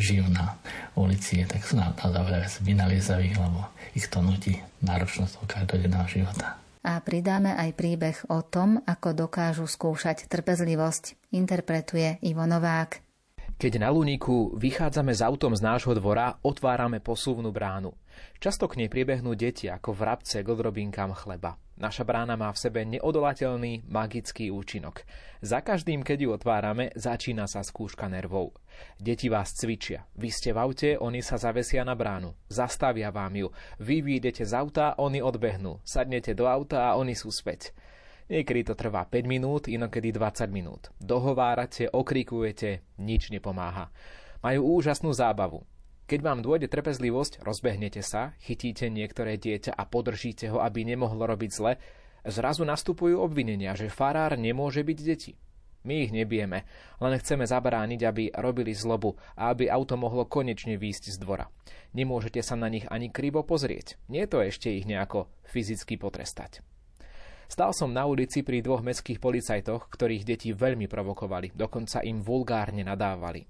[0.00, 0.56] žijú na
[0.96, 6.56] ulici, tak sú na, na vynaliezaví, lebo ich to nutí náročnosť toho každodenného života.
[6.82, 12.98] A pridáme aj príbeh o tom, ako dokážu skúšať trpezlivosť, interpretuje Ivo Novák.
[13.54, 17.94] Keď na Luníku vychádzame s autom z nášho dvora, otvárame posuvnú bránu.
[18.42, 21.61] Často k nej priebehnú deti ako vrabce k odrobinkám chleba.
[21.80, 25.08] Naša brána má v sebe neodolateľný magický účinok.
[25.40, 28.52] Za každým, keď ju otvárame, začína sa skúška nervov.
[29.00, 30.04] Deti vás cvičia.
[30.12, 32.36] Vy ste v aute, oni sa zavesia na bránu.
[32.52, 33.48] Zastavia vám ju.
[33.80, 35.80] Vy vyjdete z auta, oni odbehnú.
[35.80, 37.72] Sadnete do auta a oni sú späť.
[38.28, 40.92] Niekedy to trvá 5 minút, inokedy 20 minút.
[41.00, 43.88] Dohovárate, okrikujete, nič nepomáha.
[44.44, 45.64] Majú úžasnú zábavu.
[46.12, 51.50] Keď vám dôjde trpezlivosť, rozbehnete sa, chytíte niektoré dieťa a podržíte ho, aby nemohlo robiť
[51.56, 51.80] zle,
[52.28, 55.40] zrazu nastupujú obvinenia, že farár nemôže byť deti.
[55.88, 56.68] My ich nebijeme,
[57.00, 61.48] len chceme zabrániť, aby robili zlobu a aby auto mohlo konečne výjsť z dvora.
[61.96, 63.96] Nemôžete sa na nich ani krivo pozrieť.
[64.12, 66.60] Nie to ešte ich nejako fyzicky potrestať.
[67.48, 72.84] Stal som na ulici pri dvoch mestských policajtoch, ktorých deti veľmi provokovali, dokonca im vulgárne
[72.84, 73.48] nadávali.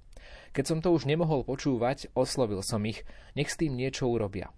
[0.52, 3.06] Keď som to už nemohol počúvať, oslovil som ich,
[3.38, 4.52] nech s tým niečo urobia.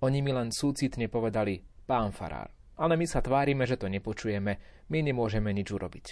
[0.00, 2.48] Oni mi len súcitne povedali, pán farár,
[2.80, 4.52] ale my sa tvárime, že to nepočujeme,
[4.88, 6.06] my nemôžeme nič urobiť.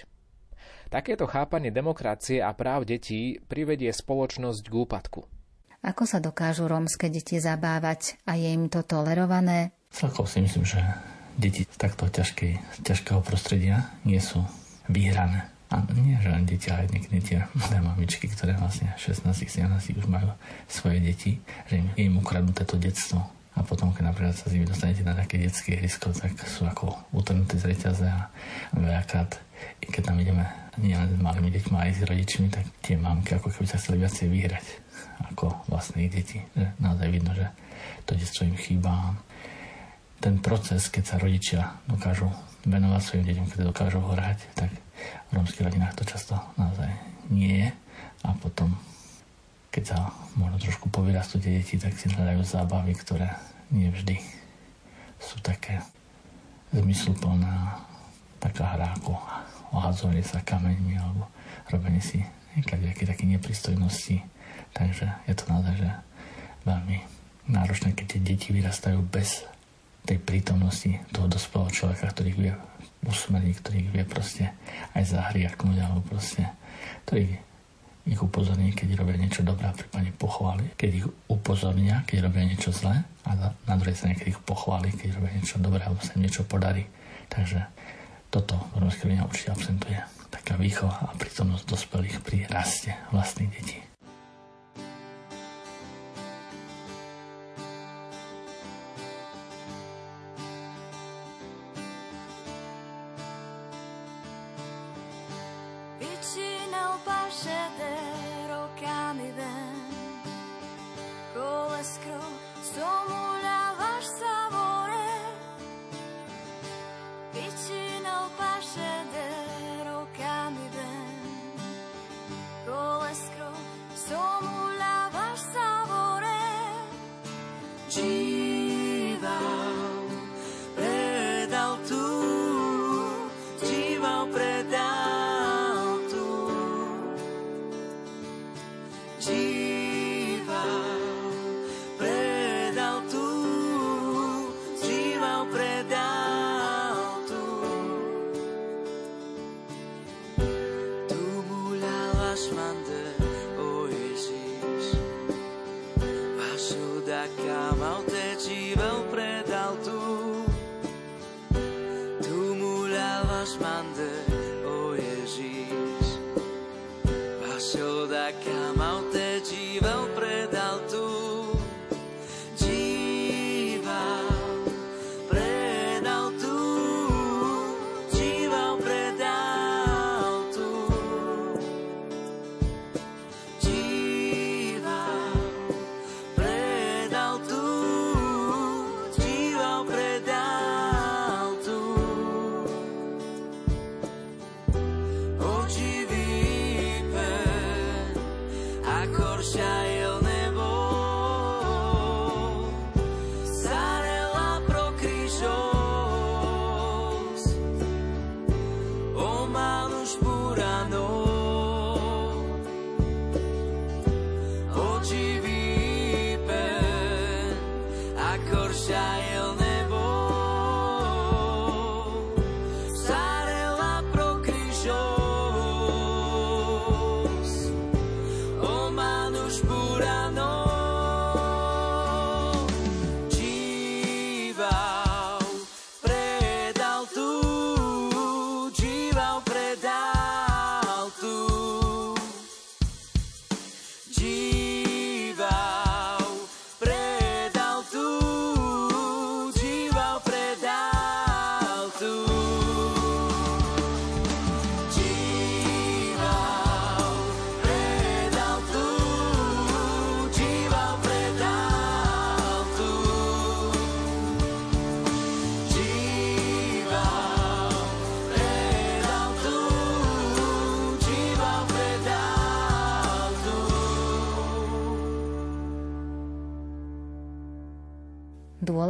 [0.88, 5.20] Takéto chápanie demokracie a práv detí privedie spoločnosť k úpadku.
[5.78, 9.70] Ako sa dokážu rómske deti zabávať a je im to tolerované?
[9.94, 10.82] Celkom si myslím, že
[11.38, 14.42] deti z takto ťažkej, ťažkého prostredia nie sú
[14.90, 15.46] vyhrané.
[15.68, 20.32] A nie, že len deti, ale niekedy tie mladé mamičky, ktoré vlastne 16-17 už majú
[20.64, 23.20] svoje deti, že im, im ukradnú toto detstvo.
[23.52, 26.94] A potom, keď napríklad sa s nimi dostanete na také detské ihrisko, tak sú ako
[27.12, 28.30] utrhnuté z reťaze a
[28.70, 29.34] veľakrát,
[29.82, 30.46] keď tam ideme
[30.78, 33.98] nie len s malými deťmi, aj s rodičmi, tak tie mamky ako keby sa chceli
[34.06, 34.66] viacej vyhrať
[35.34, 36.38] ako vlastné ich deti.
[36.54, 37.46] Že naozaj vidno, že
[38.06, 39.18] to detstvo im chýba.
[40.22, 42.30] Ten proces, keď sa rodičia dokážu
[42.62, 44.70] venovať svojim deťom, keď dokážu hrať, tak
[45.28, 46.88] v rómskych rodinách to často naozaj
[47.28, 47.68] nie je.
[48.26, 48.74] A potom,
[49.70, 49.98] keď sa
[50.34, 53.36] možno trošku povyrastú tie deti, tak si hľadajú zábavy, ktoré
[53.70, 54.18] nie vždy
[55.18, 55.82] sú také
[56.72, 57.84] zmysluplné.
[58.38, 59.18] Taká hra ako
[59.74, 61.26] ohadzovanie sa kameňmi alebo
[61.74, 62.22] robenie si
[62.54, 64.22] nejaké také nepristojnosti.
[64.74, 65.90] Takže je to naozaj že
[66.62, 66.98] veľmi
[67.50, 69.42] náročné, keď tie deti vyrastajú bez
[70.06, 72.52] tej prítomnosti toho dospelého človeka, ktorý vie
[73.06, 74.54] usmerní, ktorý vie proste
[74.94, 76.50] aj zahriaknúť, alebo proste,
[77.06, 77.38] ktorý
[78.08, 80.72] ich upozorní, keď robia niečo dobré a prípadne pochváli.
[80.80, 85.20] Keď ich upozornia, keď robia niečo zlé a na druhej strane, keď ich pochváli, keď
[85.20, 86.88] robia niečo dobré alebo sa niečo podarí.
[87.28, 87.68] Takže
[88.32, 90.00] toto rodine určite absentuje.
[90.32, 93.87] Taká výchova a prítomnosť dospelých pri raste vlastných detí.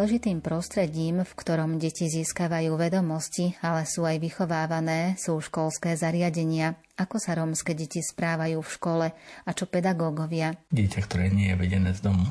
[0.08, 6.80] Dôležitým prostredím, v ktorom deti získavajú vedomosti, ale sú aj vychovávané, sú školské zariadenia.
[6.96, 9.06] Ako sa rómske deti správajú v škole
[9.44, 10.56] a čo pedagógovia?
[10.72, 12.24] Dieťa, ktoré nie je vedené z domu,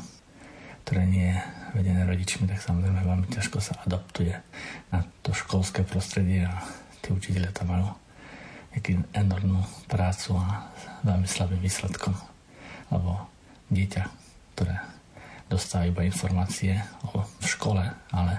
[0.90, 1.38] ktoré nie je
[1.78, 4.34] vedené rodičmi, tak samozrejme veľmi ťažko sa adaptuje
[4.90, 6.58] na to školské prostredie a
[7.06, 7.94] tí učiteľe tam majú
[8.74, 10.66] nejakú enormnú prácu a
[11.06, 12.18] veľmi slabým výsledkom.
[12.90, 13.30] Lebo
[13.70, 14.02] dieťa,
[14.58, 14.97] ktoré
[15.48, 16.76] dostávajú iba informácie
[17.16, 18.34] o škole, ale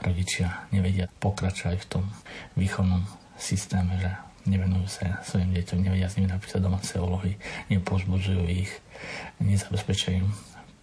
[0.00, 2.04] rodičia nevedia pokračovať v tom
[2.56, 3.04] výchovnom
[3.36, 4.08] systéme, že
[4.48, 7.36] nevenujú sa svojim deťom, nevedia s nimi napísať domáce úlohy,
[7.68, 8.72] nepozbudzujú ich,
[9.40, 10.28] nezabezpečujú im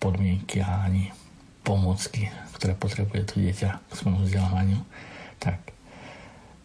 [0.02, 1.14] podmienky a ani
[1.62, 4.82] pomôcky, ktoré potrebuje to dieťa k svojmu vzdelávaniu,
[5.38, 5.62] tak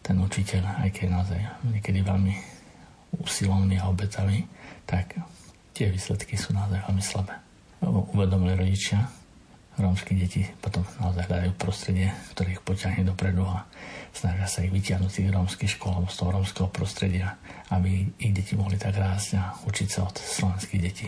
[0.01, 2.33] ten učiteľ, aj keď je naozaj niekedy veľmi
[3.21, 4.45] usilovný a obetavý,
[4.89, 5.17] tak
[5.73, 7.46] tie výsledky sú naozaj veľmi slabé
[7.83, 9.09] uvedomili rodičia,
[9.77, 13.69] rómske deti potom naozaj hľadajú prostredie, ktoré ich poťahne dopredu a
[14.09, 17.37] snažia sa ich vytiahnuť z rómskych škôl alebo z toho rómskeho prostredia,
[17.69, 21.07] aby ich deti mohli tak rásť a učiť sa od slovenských detí.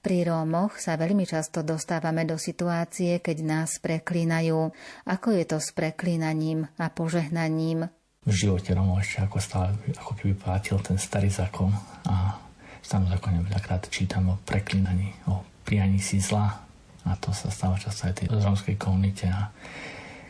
[0.00, 4.72] Pri Rómoch sa veľmi často dostávame do situácie, keď nás preklínajú.
[5.04, 7.84] Ako je to s preklínaním a požehnaním?
[8.24, 11.68] V živote Rómov ešte ako stále, ako keby platil ten starý zákon
[12.08, 12.32] a
[12.80, 16.66] v starom zákone veľakrát čítam o preklínaní, o prianí si zla.
[17.06, 19.54] A to sa stáva často aj tej romskej komunite a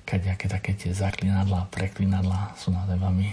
[0.04, 3.30] kadejaké také tie zaklinadla, preklinadla sú naozaj veľmi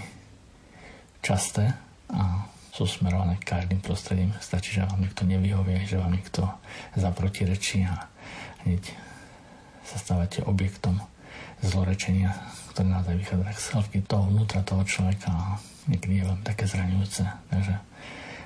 [1.20, 1.68] časté
[2.08, 4.32] a sú smerované každým prostredím.
[4.40, 6.48] Stačí, že vám niekto nevyhovie, že vám niekto
[6.96, 8.08] zaprotirečí a
[8.64, 8.88] hneď
[9.84, 10.96] sa stávate objektom
[11.60, 12.32] zlorečenia,
[12.72, 15.58] ktoré naozaj vychádza z hĺbky toho vnútra toho človeka a
[15.90, 17.22] niekedy je veľmi také zraňujúce.
[17.52, 17.74] Takže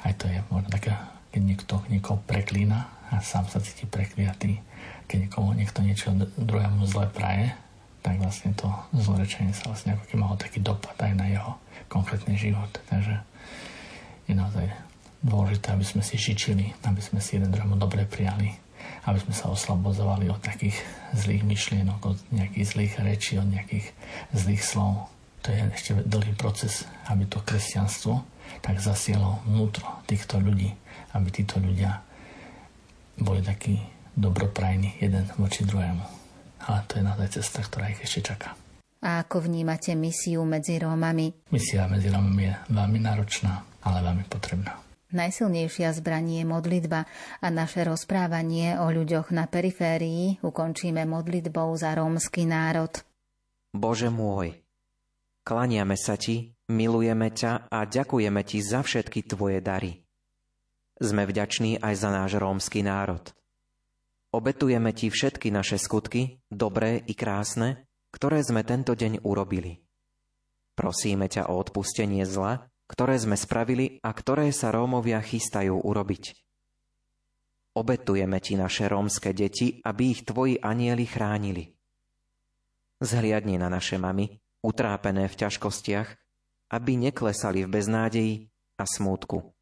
[0.03, 0.93] aj to je možno také,
[1.31, 4.59] keď niekto niekoho preklína a sám sa cíti prekliatý,
[5.05, 7.53] keď niekomu niekto niečo druhému zle praje,
[8.03, 11.55] tak vlastne to zlorečenie sa vlastne ako keby malo taký dopad aj na jeho
[11.87, 12.73] konkrétny život.
[12.91, 13.21] Takže
[14.27, 14.67] je naozaj
[15.23, 18.57] dôležité, aby sme si žičili, aby sme si jeden druhému dobre prijali,
[19.07, 20.75] aby sme sa oslobozovali od takých
[21.15, 23.87] zlých myšlienok, od nejakých zlých rečí, od nejakých
[24.35, 25.13] zlých slov.
[25.47, 28.23] To je ešte dlhý proces, aby to kresťanstvo
[28.63, 30.75] tak zasielo vnútro týchto ľudí,
[31.15, 32.03] aby títo ľudia
[33.19, 33.81] boli takí
[34.17, 36.05] dobroprajní jeden voči druhému.
[36.63, 38.55] Ale to je naozaj cesta, ktorá ich ešte čaká.
[39.03, 41.51] A ako vnímate misiu medzi Rómami?
[41.51, 44.79] Misia medzi Rómami je veľmi náročná, ale veľmi potrebná.
[45.13, 47.05] Najsilnejšia zbraní je modlitba
[47.43, 53.05] a naše rozprávanie o ľuďoch na periférii ukončíme modlitbou za rómsky národ.
[53.75, 54.57] Bože môj,
[55.45, 60.02] klaniame sa Ti, milujeme ťa a ďakujeme Ti za všetky Tvoje dary.
[61.01, 63.32] Sme vďační aj za náš rómsky národ.
[64.32, 69.80] Obetujeme Ti všetky naše skutky, dobré i krásne, ktoré sme tento deň urobili.
[70.72, 76.36] Prosíme ťa o odpustenie zla, ktoré sme spravili a ktoré sa Rómovia chystajú urobiť.
[77.72, 81.72] Obetujeme ti naše rómske deti, aby ich tvoji anieli chránili.
[83.01, 86.09] Zhliadni na naše mamy, utrápené v ťažkostiach,
[86.72, 88.34] aby neklesali v beznádeji
[88.76, 89.57] a smútku.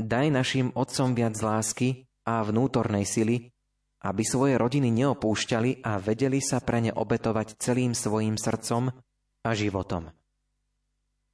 [0.00, 3.52] Daj našim otcom viac lásky a vnútornej sily,
[4.00, 8.88] aby svoje rodiny neopúšťali a vedeli sa pre ne obetovať celým svojim srdcom
[9.44, 10.08] a životom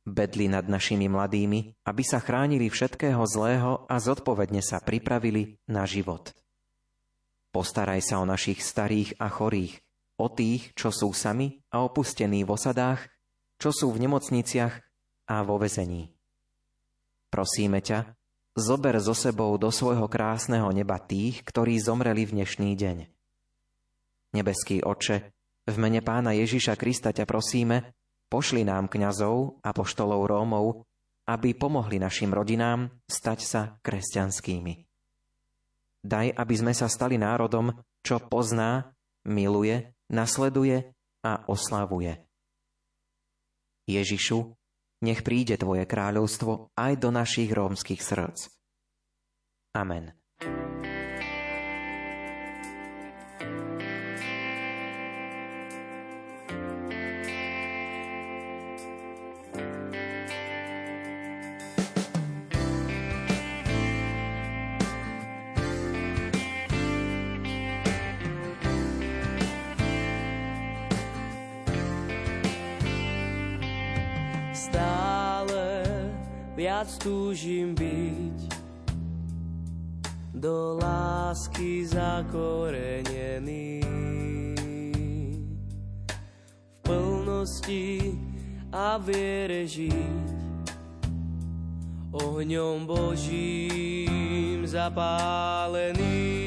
[0.06, 6.30] bedli nad našimi mladými, aby sa chránili všetkého zlého a zodpovedne sa pripravili na život.
[7.50, 9.82] Postaraj sa o našich starých a chorých,
[10.22, 13.10] o tých, čo sú sami a opustení v osadách,
[13.58, 14.74] čo sú v nemocniciach
[15.26, 16.14] a vo vezení.
[17.26, 18.14] Prosíme ťa,
[18.56, 22.98] zober so sebou do svojho krásneho neba tých, ktorí zomreli v dnešný deň.
[24.32, 25.30] Nebeský Oče,
[25.68, 27.92] v mene Pána Ježiša Krista ťa prosíme,
[28.26, 30.82] Pošli nám kňazov a poštolov Rómov,
[31.30, 34.82] aby pomohli našim rodinám stať sa kresťanskými.
[36.02, 37.70] Daj, aby sme sa stali národom,
[38.02, 38.94] čo pozná,
[39.26, 40.90] miluje, nasleduje
[41.22, 42.18] a oslavuje.
[43.86, 44.54] Ježišu,
[45.06, 48.50] nech príde Tvoje kráľovstvo aj do našich rómskych srdc.
[49.78, 50.10] Amen.
[76.56, 78.48] Viac túžim byť
[80.32, 83.84] do lásky zakorenený.
[86.08, 88.16] V plnosti
[88.72, 90.26] a viere žiť
[92.16, 96.45] ohňom Božím zapálený.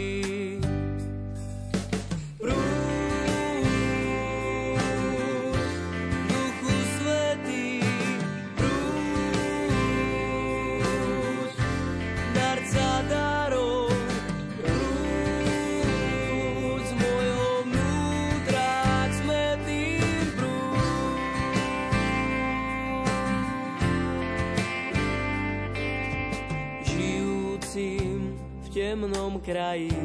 [29.00, 29.96] Temnom kraji.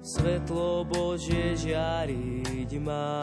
[0.00, 3.20] Svetlo Bože žiariť má.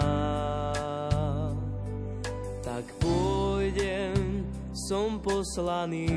[2.62, 6.14] Tak pôjdem, som poslaný.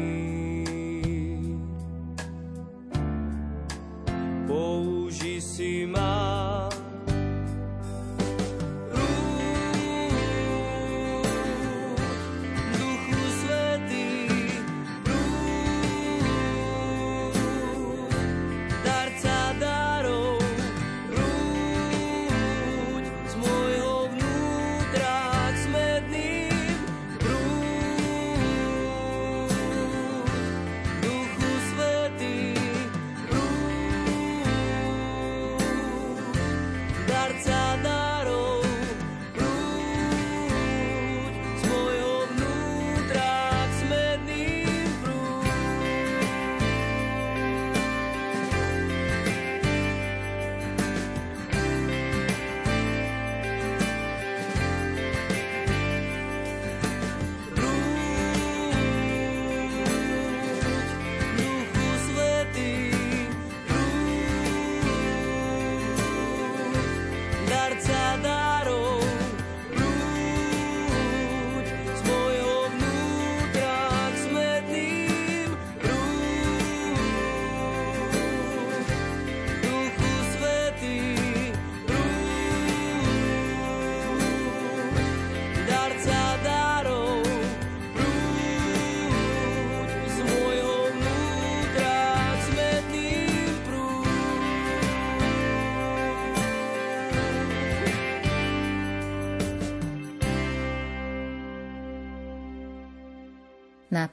[4.45, 6.53] Použi si ma,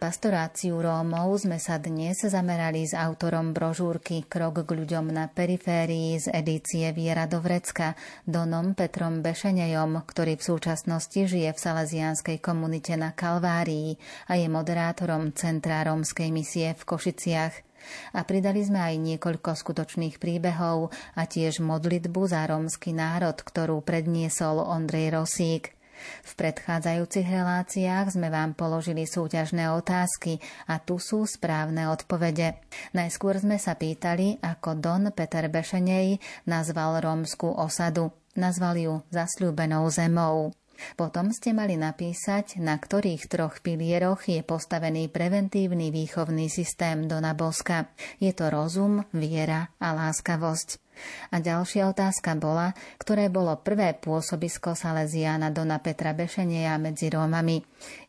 [0.02, 6.34] pastoráciu Rómov sme sa dnes zamerali s autorom brožúrky Krok k ľuďom na periférii z
[6.34, 7.94] edície Viera do Vrecka,
[8.26, 13.94] Donom Petrom Bešenejom, ktorý v súčasnosti žije v salesianskej komunite na Kalvárii
[14.26, 17.54] a je moderátorom Centra rómskej misie v Košiciach.
[18.18, 24.66] A pridali sme aj niekoľko skutočných príbehov a tiež modlitbu za rómsky národ, ktorú predniesol
[24.66, 25.78] Ondrej Rosík.
[26.22, 32.58] V predchádzajúcich reláciách sme vám položili súťažné otázky a tu sú správne odpovede.
[32.94, 38.14] Najskôr sme sa pýtali, ako Don Peter Bešenej nazval rómskú osadu.
[38.38, 40.56] Nazval ju zasľúbenou zemou.
[40.98, 47.94] Potom ste mali napísať, na ktorých troch pilieroch je postavený preventívny výchovný systém Dona Boska.
[48.18, 50.82] Je to rozum, viera a láskavosť.
[51.32, 57.60] A ďalšia otázka bola, ktoré bolo prvé pôsobisko Salesiana Dona Petra Bešeneja medzi Rómami.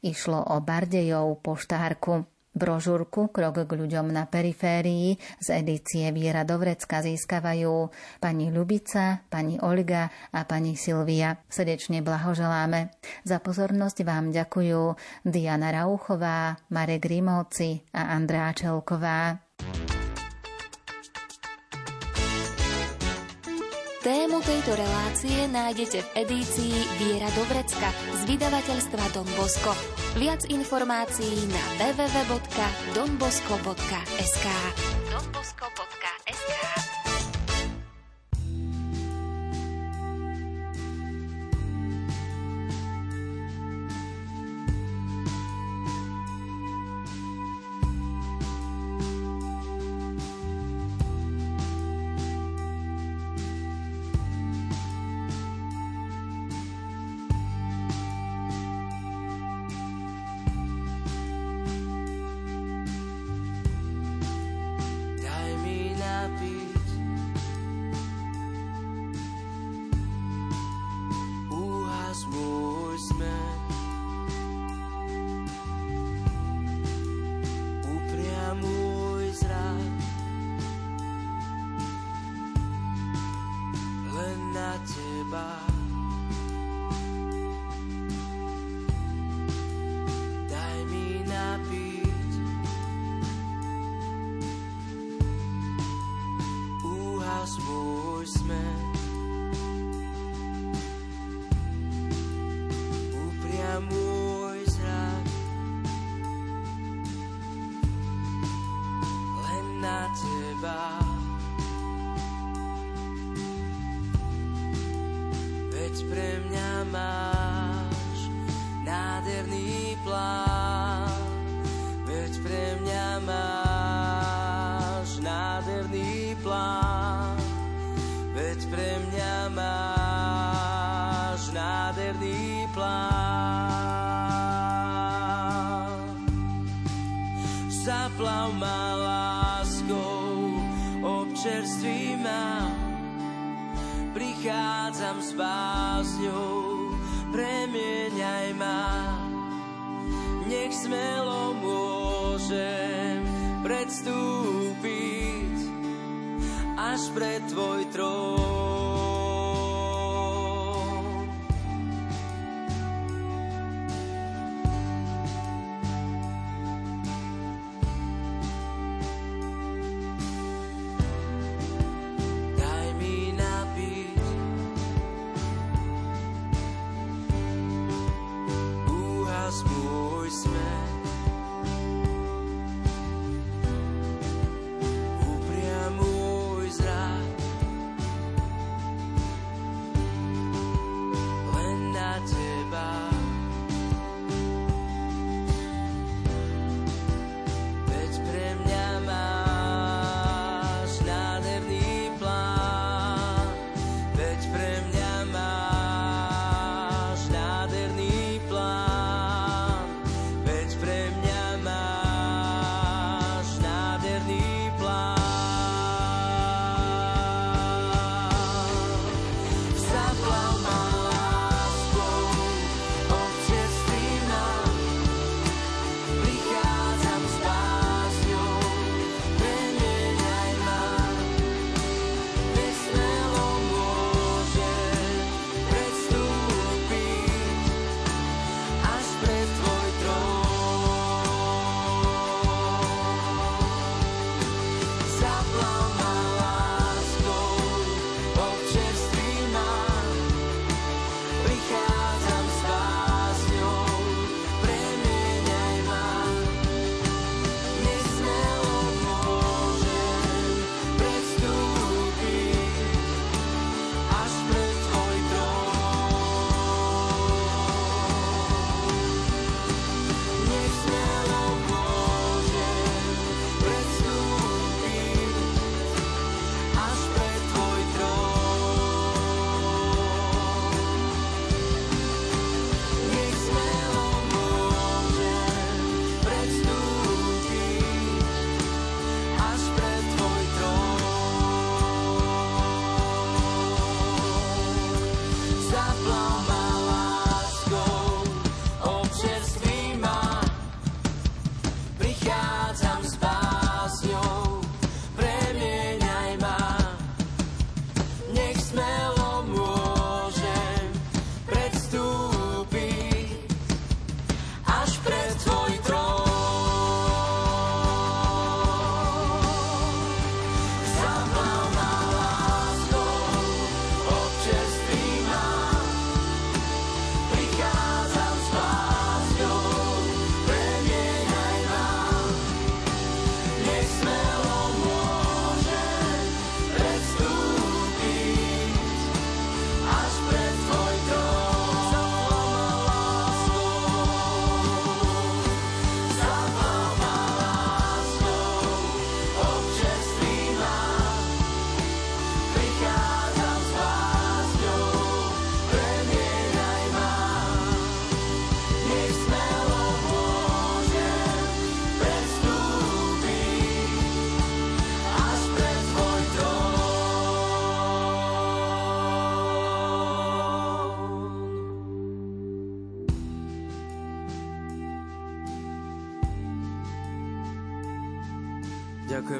[0.02, 2.26] Išlo o Bardejov poštárku.
[2.52, 7.88] Brožúrku Krok k ľuďom na periférii z edície Viera Dovrecka získavajú
[8.20, 11.40] pani Ľubica, pani Olga a pani Silvia.
[11.48, 12.92] Srdečne blahoželáme.
[13.24, 19.40] Za pozornosť vám ďakujú Diana Rauchová, Marek Rimovci a Andrá Čelková.
[24.02, 29.70] Tému tejto relácie nájdete v edícii Viera Dobrecka z vydavateľstva Don Bosco.
[30.18, 34.46] Viac informácií na www.donbosco.sk
[35.06, 35.91] donbosco.sk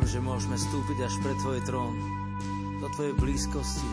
[0.03, 1.95] Ďakujem, že môžeme vstúpiť až pred Tvoj trón,
[2.83, 3.91] do Tvojej blízkosti,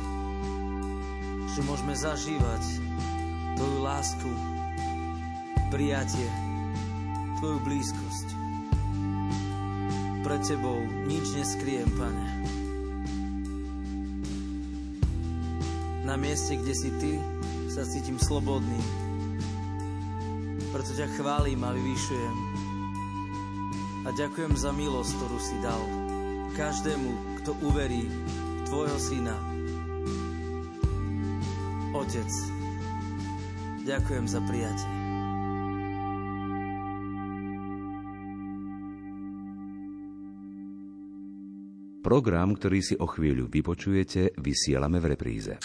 [1.53, 2.63] že môžeme zažívať
[3.53, 4.31] Tvoju lásku,
[5.69, 6.25] prijatie,
[7.37, 8.27] Tvoju blízkosť.
[10.25, 12.25] Pred Tebou nič neskriem, Pane.
[16.09, 17.21] Na mieste, kde si Ty,
[17.69, 18.81] sa cítim slobodný.
[20.73, 22.48] Preto ťa chválim a vyvyšujem.
[24.09, 25.77] A ďakujem za milosť, ktorú si dal
[26.57, 28.09] každému, kto uverí
[28.65, 29.37] Tvojho Syna.
[31.93, 32.25] Otec,
[33.85, 34.89] ďakujem za prijatie.
[42.01, 45.61] Program, ktorý si o chvíľu vypočujete, vysielame v repríze.